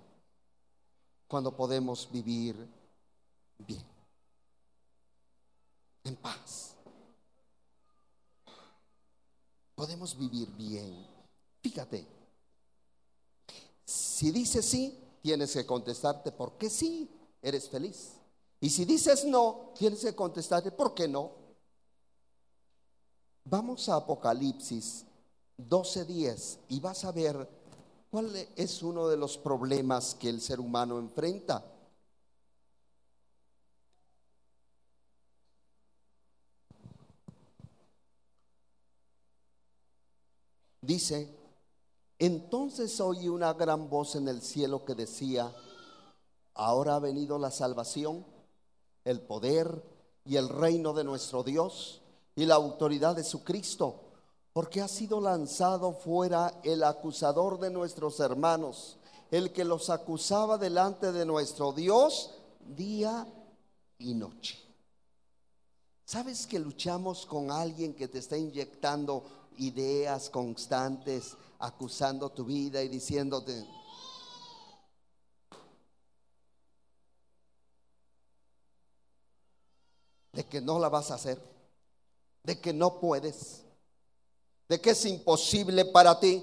cuando 1.28 1.54
podemos 1.56 2.10
vivir 2.10 2.56
bien? 3.58 3.84
En 6.02 6.16
paz. 6.16 6.74
Podemos 9.76 10.18
vivir 10.18 10.50
bien. 10.56 11.06
Fíjate, 11.62 12.19
si 13.90 14.30
dices 14.30 14.64
sí, 14.64 14.96
tienes 15.20 15.52
que 15.52 15.66
contestarte 15.66 16.30
por 16.30 16.52
qué 16.52 16.70
sí, 16.70 17.10
eres 17.42 17.68
feliz. 17.68 18.12
Y 18.60 18.70
si 18.70 18.84
dices 18.84 19.24
no, 19.24 19.72
tienes 19.76 20.00
que 20.00 20.14
contestarte 20.14 20.70
por 20.70 20.94
qué 20.94 21.08
no. 21.08 21.32
Vamos 23.44 23.88
a 23.88 23.96
Apocalipsis 23.96 25.04
12:10 25.56 26.58
y 26.68 26.78
vas 26.78 27.04
a 27.04 27.10
ver 27.10 27.48
cuál 28.10 28.34
es 28.54 28.82
uno 28.82 29.08
de 29.08 29.16
los 29.16 29.36
problemas 29.36 30.14
que 30.14 30.28
el 30.28 30.40
ser 30.40 30.60
humano 30.60 30.98
enfrenta. 30.98 31.64
Dice, 40.80 41.39
entonces 42.20 43.00
oí 43.00 43.28
una 43.28 43.54
gran 43.54 43.88
voz 43.88 44.14
en 44.14 44.28
el 44.28 44.42
cielo 44.42 44.84
que 44.84 44.94
decía, 44.94 45.50
ahora 46.52 46.96
ha 46.96 46.98
venido 46.98 47.38
la 47.38 47.50
salvación, 47.50 48.26
el 49.04 49.22
poder 49.22 49.82
y 50.26 50.36
el 50.36 50.50
reino 50.50 50.92
de 50.92 51.02
nuestro 51.02 51.42
Dios 51.42 52.02
y 52.36 52.44
la 52.44 52.56
autoridad 52.56 53.16
de 53.16 53.24
su 53.24 53.42
Cristo, 53.42 54.02
porque 54.52 54.82
ha 54.82 54.88
sido 54.88 55.18
lanzado 55.22 55.94
fuera 55.94 56.60
el 56.62 56.84
acusador 56.84 57.58
de 57.58 57.70
nuestros 57.70 58.20
hermanos, 58.20 58.98
el 59.30 59.50
que 59.50 59.64
los 59.64 59.88
acusaba 59.88 60.58
delante 60.58 61.12
de 61.12 61.24
nuestro 61.24 61.72
Dios 61.72 62.34
día 62.60 63.26
y 63.98 64.12
noche. 64.12 64.58
¿Sabes 66.04 66.46
que 66.46 66.58
luchamos 66.58 67.24
con 67.24 67.50
alguien 67.50 67.94
que 67.94 68.08
te 68.08 68.18
está 68.18 68.36
inyectando 68.36 69.24
ideas 69.60 70.30
constantes, 70.30 71.36
acusando 71.58 72.30
tu 72.30 72.44
vida 72.44 72.82
y 72.82 72.88
diciéndote, 72.88 73.66
de 80.32 80.46
que 80.46 80.60
no 80.60 80.78
la 80.78 80.88
vas 80.88 81.10
a 81.10 81.14
hacer, 81.14 81.40
de 82.42 82.58
que 82.58 82.72
no 82.72 82.98
puedes, 82.98 83.62
de 84.68 84.80
que 84.80 84.90
es 84.90 85.04
imposible 85.04 85.84
para 85.86 86.18
ti. 86.18 86.42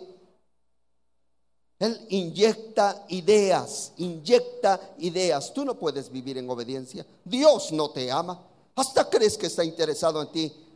Él 1.80 2.06
inyecta 2.10 3.06
ideas, 3.10 3.94
inyecta 3.98 4.96
ideas. 5.00 5.54
Tú 5.54 5.64
no 5.64 5.76
puedes 5.76 6.12
vivir 6.12 6.38
en 6.38 6.50
obediencia. 6.50 7.06
Dios 7.24 7.72
no 7.72 7.92
te 7.92 8.12
ama. 8.12 8.44
Hasta 8.76 9.10
crees 9.10 9.38
que 9.38 9.48
está 9.48 9.64
interesado 9.64 10.22
en 10.22 10.32
ti 10.32 10.67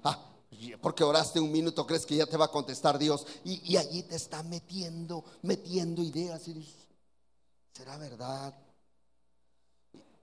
porque 0.81 1.03
oraste 1.03 1.39
un 1.39 1.51
minuto, 1.51 1.85
crees 1.85 2.05
que 2.05 2.15
ya 2.15 2.25
te 2.25 2.37
va 2.37 2.45
a 2.45 2.51
contestar 2.51 2.97
Dios. 2.97 3.25
Y, 3.43 3.75
allí 3.77 4.03
te 4.03 4.15
está 4.15 4.43
metiendo, 4.43 5.23
metiendo 5.41 6.03
ideas 6.03 6.47
y 6.47 6.53
dices, 6.53 6.87
¿será 7.73 7.97
verdad? 7.97 8.53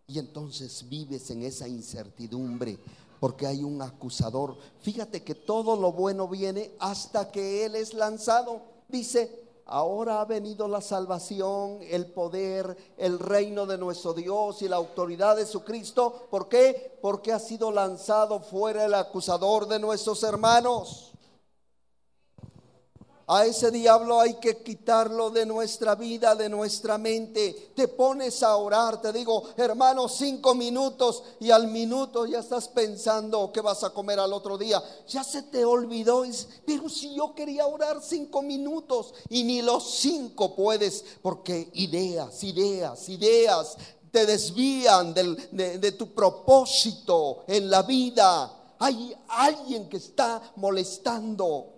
Y 0.07 0.19
entonces 0.19 0.89
vives 0.89 1.31
en 1.31 1.43
esa 1.43 1.69
incertidumbre 1.69 2.79
porque 3.21 3.47
hay 3.47 3.65
un 3.65 3.83
acusador. 3.83 4.57
Fíjate 4.81 5.23
que 5.23 5.35
todo 5.35 5.77
lo 5.77 5.93
bueno 5.93 6.29
viene 6.29 6.73
hasta 6.79 7.31
que 7.31 7.65
Él 7.65 7.75
es 7.75 7.95
lanzado. 7.95 8.63
Dice, 8.89 9.48
Ahora 9.71 10.23
ha 10.23 10.25
venido 10.25 10.67
la 10.67 10.81
salvación, 10.81 11.81
el 11.83 12.07
poder, 12.07 12.75
el 12.97 13.19
reino 13.19 13.67
de 13.67 13.77
nuestro 13.77 14.15
Dios 14.15 14.63
y 14.63 14.69
la 14.69 14.77
autoridad 14.77 15.37
de 15.37 15.45
su 15.45 15.63
Cristo. 15.63 16.27
¿Por 16.31 16.49
qué? 16.49 16.99
Porque 17.03 17.35
ha 17.35 17.39
sido 17.39 17.71
lanzado 17.71 18.41
fuera 18.41 18.87
el 18.87 18.95
acusador 18.95 19.69
de 19.69 19.79
nuestros 19.79 20.23
hermanos. 20.23 21.08
A 23.31 23.45
ese 23.45 23.71
diablo 23.71 24.19
hay 24.19 24.35
que 24.35 24.63
quitarlo 24.63 25.29
de 25.29 25.45
nuestra 25.45 25.95
vida, 25.95 26.35
de 26.35 26.49
nuestra 26.49 26.97
mente. 26.97 27.73
Te 27.77 27.87
pones 27.87 28.43
a 28.43 28.57
orar, 28.57 29.03
te 29.03 29.13
digo, 29.13 29.43
hermano, 29.55 30.09
cinco 30.09 30.55
minutos 30.55 31.23
y 31.39 31.51
al 31.51 31.69
minuto 31.69 32.25
ya 32.25 32.39
estás 32.39 32.69
pensando 32.69 33.53
que 33.53 33.61
vas 33.61 33.85
a 33.85 33.91
comer 33.91 34.19
al 34.19 34.33
otro 34.33 34.57
día. 34.57 34.83
Ya 35.07 35.23
se 35.23 35.43
te 35.43 35.63
olvidó, 35.63 36.25
pero 36.65 36.89
si 36.89 37.15
yo 37.15 37.35
quería 37.35 37.67
orar 37.67 38.01
cinco 38.03 38.41
minutos 38.41 39.13
y 39.29 39.45
ni 39.45 39.61
los 39.61 39.99
cinco 39.99 40.57
puedes, 40.57 41.05
porque 41.21 41.69
ideas, 41.75 42.43
ideas, 42.45 43.11
ideas 43.11 43.77
te 44.11 44.25
desvían 44.25 45.13
de, 45.13 45.79
de 45.79 45.93
tu 45.93 46.15
propósito 46.15 47.45
en 47.47 47.69
la 47.69 47.83
vida. 47.83 48.75
Hay 48.79 49.15
alguien 49.29 49.87
que 49.87 49.99
está 49.99 50.41
molestando 50.57 51.78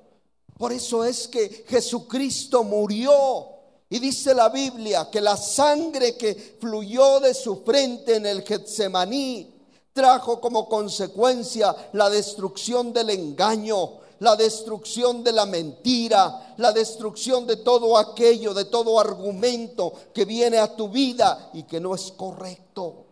por 0.61 0.75
eso 0.75 1.05
es 1.05 1.27
que 1.27 1.65
Jesucristo 1.67 2.65
murió. 2.65 3.49
Y 3.89 3.99
dice 3.99 4.35
la 4.35 4.51
Biblia 4.51 5.09
que 5.11 5.23
la 5.23 5.39
sangre 5.39 6.19
que 6.19 6.35
fluyó 6.61 7.19
de 7.19 7.33
su 7.33 7.63
frente 7.65 8.17
en 8.17 8.27
el 8.27 8.43
Getsemaní 8.43 9.55
trajo 9.95 10.39
como 10.39 10.69
consecuencia 10.69 11.75
la 11.95 12.11
destrucción 12.11 12.93
del 12.93 13.09
engaño, 13.09 14.01
la 14.19 14.37
destrucción 14.37 15.25
de 15.25 15.33
la 15.33 15.47
mentira, 15.47 16.55
la 16.59 16.73
destrucción 16.73 17.47
de 17.47 17.57
todo 17.57 17.97
aquello, 17.97 18.53
de 18.53 18.67
todo 18.67 19.01
argumento 19.01 19.95
que 20.13 20.27
viene 20.27 20.59
a 20.59 20.77
tu 20.77 20.91
vida 20.91 21.53
y 21.55 21.63
que 21.63 21.81
no 21.81 21.95
es 21.95 22.13
correcto 22.13 23.07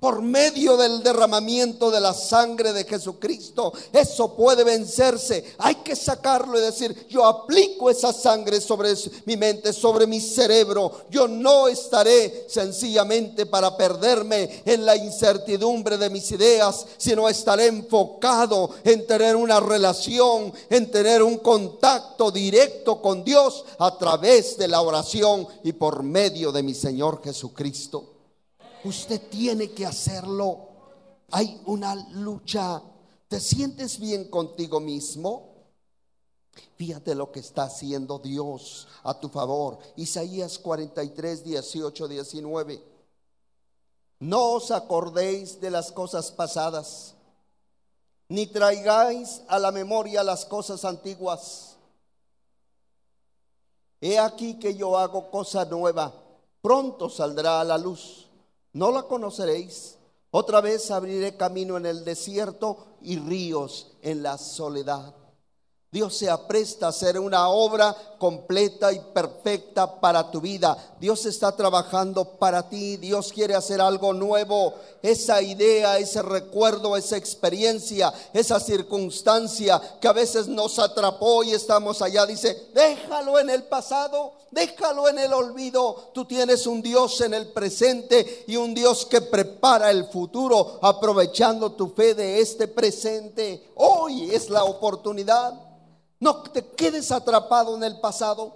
por 0.00 0.22
medio 0.22 0.76
del 0.76 1.02
derramamiento 1.02 1.90
de 1.90 2.00
la 2.00 2.14
sangre 2.14 2.72
de 2.72 2.84
Jesucristo. 2.84 3.72
Eso 3.92 4.34
puede 4.34 4.64
vencerse. 4.64 5.54
Hay 5.58 5.76
que 5.76 5.94
sacarlo 5.94 6.58
y 6.58 6.62
decir, 6.62 7.06
yo 7.08 7.26
aplico 7.26 7.90
esa 7.90 8.12
sangre 8.12 8.60
sobre 8.60 8.94
mi 9.26 9.36
mente, 9.36 9.72
sobre 9.72 10.06
mi 10.06 10.20
cerebro. 10.20 11.02
Yo 11.10 11.28
no 11.28 11.68
estaré 11.68 12.46
sencillamente 12.48 13.46
para 13.46 13.76
perderme 13.76 14.62
en 14.64 14.86
la 14.86 14.96
incertidumbre 14.96 15.98
de 15.98 16.10
mis 16.10 16.30
ideas, 16.32 16.86
sino 16.96 17.28
estaré 17.28 17.66
enfocado 17.66 18.70
en 18.84 19.06
tener 19.06 19.36
una 19.36 19.60
relación, 19.60 20.52
en 20.70 20.90
tener 20.90 21.22
un 21.22 21.38
contacto 21.38 22.30
directo 22.30 23.02
con 23.02 23.22
Dios 23.22 23.64
a 23.78 23.96
través 23.98 24.56
de 24.56 24.68
la 24.68 24.80
oración 24.80 25.46
y 25.62 25.72
por 25.72 26.02
medio 26.02 26.52
de 26.52 26.62
mi 26.62 26.74
Señor 26.74 27.22
Jesucristo. 27.22 28.19
Usted 28.84 29.20
tiene 29.28 29.70
que 29.70 29.86
hacerlo. 29.86 30.68
Hay 31.30 31.60
una 31.66 31.94
lucha. 31.94 32.82
¿Te 33.28 33.40
sientes 33.40 33.98
bien 33.98 34.24
contigo 34.28 34.80
mismo? 34.80 35.50
Fíjate 36.76 37.14
lo 37.14 37.30
que 37.30 37.40
está 37.40 37.64
haciendo 37.64 38.18
Dios 38.18 38.88
a 39.02 39.18
tu 39.18 39.28
favor. 39.28 39.78
Isaías 39.96 40.58
43, 40.58 41.44
18, 41.44 42.08
19. 42.08 42.82
No 44.20 44.52
os 44.52 44.70
acordéis 44.70 45.60
de 45.60 45.70
las 45.70 45.92
cosas 45.92 46.30
pasadas, 46.30 47.14
ni 48.28 48.46
traigáis 48.46 49.42
a 49.48 49.58
la 49.58 49.72
memoria 49.72 50.22
las 50.22 50.44
cosas 50.44 50.84
antiguas. 50.84 51.76
He 54.00 54.18
aquí 54.18 54.58
que 54.58 54.74
yo 54.74 54.98
hago 54.98 55.30
cosa 55.30 55.64
nueva, 55.64 56.12
pronto 56.62 57.08
saldrá 57.08 57.60
a 57.60 57.64
la 57.64 57.78
luz. 57.78 58.29
No 58.72 58.90
la 58.90 59.02
conoceréis. 59.02 59.96
Otra 60.30 60.60
vez 60.60 60.90
abriré 60.90 61.36
camino 61.36 61.76
en 61.76 61.86
el 61.86 62.04
desierto 62.04 62.86
y 63.02 63.18
ríos 63.18 63.92
en 64.02 64.22
la 64.22 64.38
soledad. 64.38 65.14
Dios 65.90 66.16
se 66.16 66.30
apresta 66.30 66.86
a 66.86 66.90
hacer 66.90 67.18
una 67.18 67.48
obra 67.48 67.96
completa 68.20 68.92
y 68.92 69.00
perfecta 69.00 69.98
para 69.98 70.30
tu 70.30 70.42
vida. 70.42 70.76
Dios 71.00 71.24
está 71.24 71.56
trabajando 71.56 72.24
para 72.24 72.68
ti. 72.68 72.98
Dios 72.98 73.32
quiere 73.32 73.54
hacer 73.54 73.80
algo 73.80 74.12
nuevo. 74.12 74.74
Esa 75.02 75.40
idea, 75.40 75.96
ese 75.98 76.20
recuerdo, 76.20 76.98
esa 76.98 77.16
experiencia, 77.16 78.12
esa 78.34 78.60
circunstancia 78.60 79.80
que 79.98 80.06
a 80.06 80.12
veces 80.12 80.48
nos 80.48 80.78
atrapó 80.78 81.42
y 81.42 81.52
estamos 81.52 82.02
allá, 82.02 82.26
dice, 82.26 82.68
déjalo 82.74 83.38
en 83.38 83.48
el 83.48 83.62
pasado, 83.62 84.34
déjalo 84.50 85.08
en 85.08 85.18
el 85.18 85.32
olvido. 85.32 86.10
Tú 86.12 86.26
tienes 86.26 86.66
un 86.66 86.82
Dios 86.82 87.22
en 87.22 87.32
el 87.32 87.48
presente 87.48 88.44
y 88.46 88.56
un 88.56 88.74
Dios 88.74 89.06
que 89.06 89.22
prepara 89.22 89.90
el 89.90 90.04
futuro 90.04 90.78
aprovechando 90.82 91.72
tu 91.72 91.88
fe 91.88 92.14
de 92.14 92.40
este 92.40 92.68
presente. 92.68 93.70
Hoy 93.76 94.30
es 94.30 94.50
la 94.50 94.64
oportunidad. 94.64 95.70
No 96.20 96.42
te 96.42 96.64
quedes 96.72 97.10
atrapado 97.10 97.74
en 97.74 97.82
el 97.82 97.98
pasado. 97.98 98.54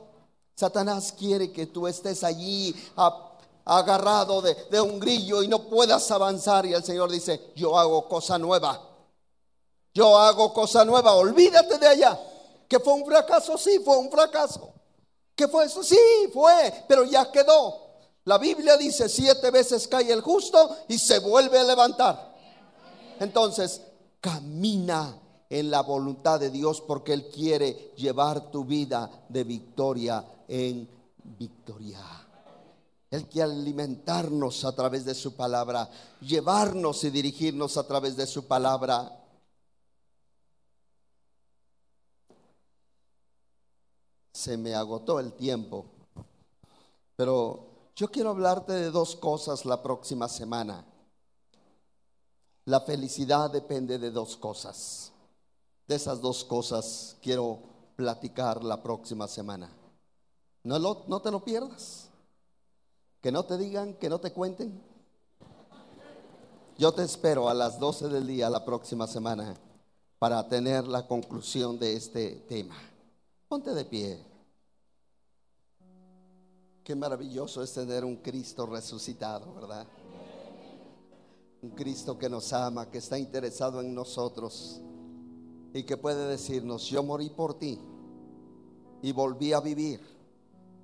Satanás 0.55 1.13
quiere 1.13 1.51
que 1.51 1.67
tú 1.67 1.89
estés 1.89 2.23
allí 2.23 2.75
agarrado 3.65 4.43
de, 4.43 4.81
un 4.81 5.01
grillo 5.01 5.43
y 5.43 5.49
no 5.49 5.65
puedas 5.65 6.11
avanzar. 6.11 6.67
Y 6.67 6.75
el 6.75 6.85
Señor 6.85 7.11
dice, 7.11 7.53
yo 7.57 7.77
hago 7.79 8.07
cosa 8.07 8.39
nueva. 8.39 8.81
Yo 9.95 10.17
hago 10.19 10.53
cosa 10.53 10.85
nueva. 10.85 11.15
Olvídate 11.15 11.79
de 11.79 11.89
allá. 11.89 12.21
Que 12.69 12.79
fue 12.79 12.93
un 12.93 13.07
fracaso, 13.07 13.57
sí, 13.57 13.81
fue 13.83 13.97
un 13.97 14.11
fracaso. 14.11 14.73
¿Qué 15.35 15.49
fue 15.49 15.65
eso? 15.65 15.83
Sí, 15.83 15.99
fue, 16.33 16.85
pero 16.87 17.05
ya 17.05 17.31
quedó. 17.33 17.81
La 18.25 18.39
Biblia 18.39 18.77
dice, 18.77 19.09
siete 19.09 19.51
veces 19.51 19.89
cae 19.89 20.13
el 20.13 20.21
justo 20.21 20.77
y 20.89 20.99
se 20.99 21.19
vuelve 21.19 21.59
a 21.59 21.65
levantar. 21.65 22.35
Entonces, 23.21 23.81
camina 24.21 25.19
en 25.51 25.71
la 25.71 25.83
voluntad 25.83 26.41
de 26.41 26.51
Dios 26.51 26.81
porque 26.81 27.13
Él 27.13 27.29
quiere 27.29 27.93
llevar 27.97 28.51
tu 28.51 28.65
vida 28.65 29.27
de 29.29 29.45
victoria 29.45 30.25
en 30.49 30.89
victoria. 31.39 32.01
Él 33.11 33.29
quiere 33.29 33.53
alimentarnos 33.53 34.65
a 34.65 34.75
través 34.75 35.05
de 35.05 35.15
su 35.15 35.37
palabra, 35.37 35.89
llevarnos 36.21 37.05
y 37.05 37.11
dirigirnos 37.11 37.77
a 37.77 37.87
través 37.87 38.17
de 38.17 38.27
su 38.27 38.47
palabra. 38.47 39.21
Se 44.33 44.57
me 44.57 44.75
agotó 44.75 45.21
el 45.21 45.33
tiempo, 45.35 45.87
pero 47.15 47.69
yo 47.95 48.11
quiero 48.11 48.31
hablarte 48.31 48.73
de 48.73 48.91
dos 48.91 49.15
cosas 49.15 49.65
la 49.65 49.81
próxima 49.81 50.29
semana. 50.29 50.85
La 52.65 52.81
felicidad 52.81 53.51
depende 53.51 53.99
de 53.99 54.11
dos 54.11 54.37
cosas. 54.37 55.14
De 55.87 55.95
esas 55.95 56.21
dos 56.21 56.45
cosas 56.45 57.17
quiero 57.21 57.59
platicar 57.97 58.65
la 58.65 58.83
próxima 58.83 59.29
semana. 59.29 59.71
No, 60.63 60.79
no 60.79 61.21
te 61.21 61.31
lo 61.31 61.45
pierdas. 61.45 62.09
Que 63.21 63.31
no 63.31 63.45
te 63.45 63.57
digan, 63.59 63.95
que 63.95 64.09
no 64.09 64.19
te 64.19 64.33
cuenten. 64.33 64.83
Yo 66.77 66.93
te 66.93 67.03
espero 67.05 67.49
a 67.49 67.55
las 67.55 67.79
12 67.79 68.09
del 68.09 68.27
día 68.27 68.51
la 68.51 68.65
próxima 68.65 69.07
semana 69.07 69.55
para 70.19 70.49
tener 70.49 70.89
la 70.89 71.07
conclusión 71.07 71.79
de 71.79 71.95
este 71.95 72.45
tema. 72.49 72.75
Ponte 73.49 73.73
de 73.75 73.85
pie. 73.85 74.25
Qué 76.83 76.95
maravilloso 76.95 77.63
es 77.63 77.73
tener 77.73 78.05
un 78.05 78.17
Cristo 78.17 78.67
resucitado, 78.67 79.55
¿verdad? 79.55 79.87
Un 81.63 81.71
Cristo 81.71 82.19
que 82.19 82.29
nos 82.29 82.53
ama, 82.53 82.91
que 82.91 82.99
está 82.99 83.19
interesado 83.19 83.81
en 83.81 83.95
nosotros 83.95 84.81
y 85.75 85.83
que 85.83 85.97
puede 85.97 86.29
decirnos, 86.29 86.87
yo 86.87 87.03
morí 87.03 87.31
por 87.31 87.59
ti 87.59 87.81
y 89.03 89.13
volví 89.13 89.53
a 89.53 89.61
vivir 89.61 90.01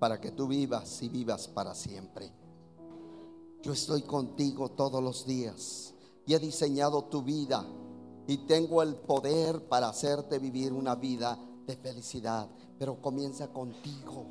para 0.00 0.20
que 0.20 0.32
tú 0.32 0.48
vivas 0.48 1.00
y 1.00 1.08
vivas 1.08 1.46
para 1.46 1.74
siempre. 1.76 2.32
Yo 3.62 3.72
estoy 3.72 4.02
contigo 4.02 4.70
todos 4.72 5.02
los 5.02 5.24
días 5.24 5.94
y 6.26 6.34
he 6.34 6.40
diseñado 6.40 7.04
tu 7.04 7.22
vida 7.22 7.64
y 8.26 8.38
tengo 8.38 8.82
el 8.82 8.96
poder 8.96 9.68
para 9.68 9.88
hacerte 9.88 10.40
vivir 10.40 10.72
una 10.72 10.96
vida 10.96 11.38
de 11.66 11.76
felicidad, 11.76 12.48
pero 12.76 13.00
comienza 13.00 13.48
contigo, 13.52 14.26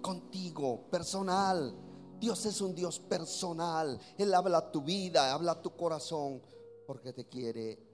contigo, 0.00 0.80
personal. 0.90 1.74
Dios 2.18 2.46
es 2.46 2.60
un 2.62 2.74
Dios 2.74 2.98
personal. 2.98 3.98
Él 4.16 4.32
habla 4.32 4.70
tu 4.70 4.80
vida, 4.80 5.32
habla 5.32 5.60
tu 5.60 5.76
corazón, 5.76 6.40
porque 6.86 7.12
te 7.12 7.26
quiere 7.26 7.89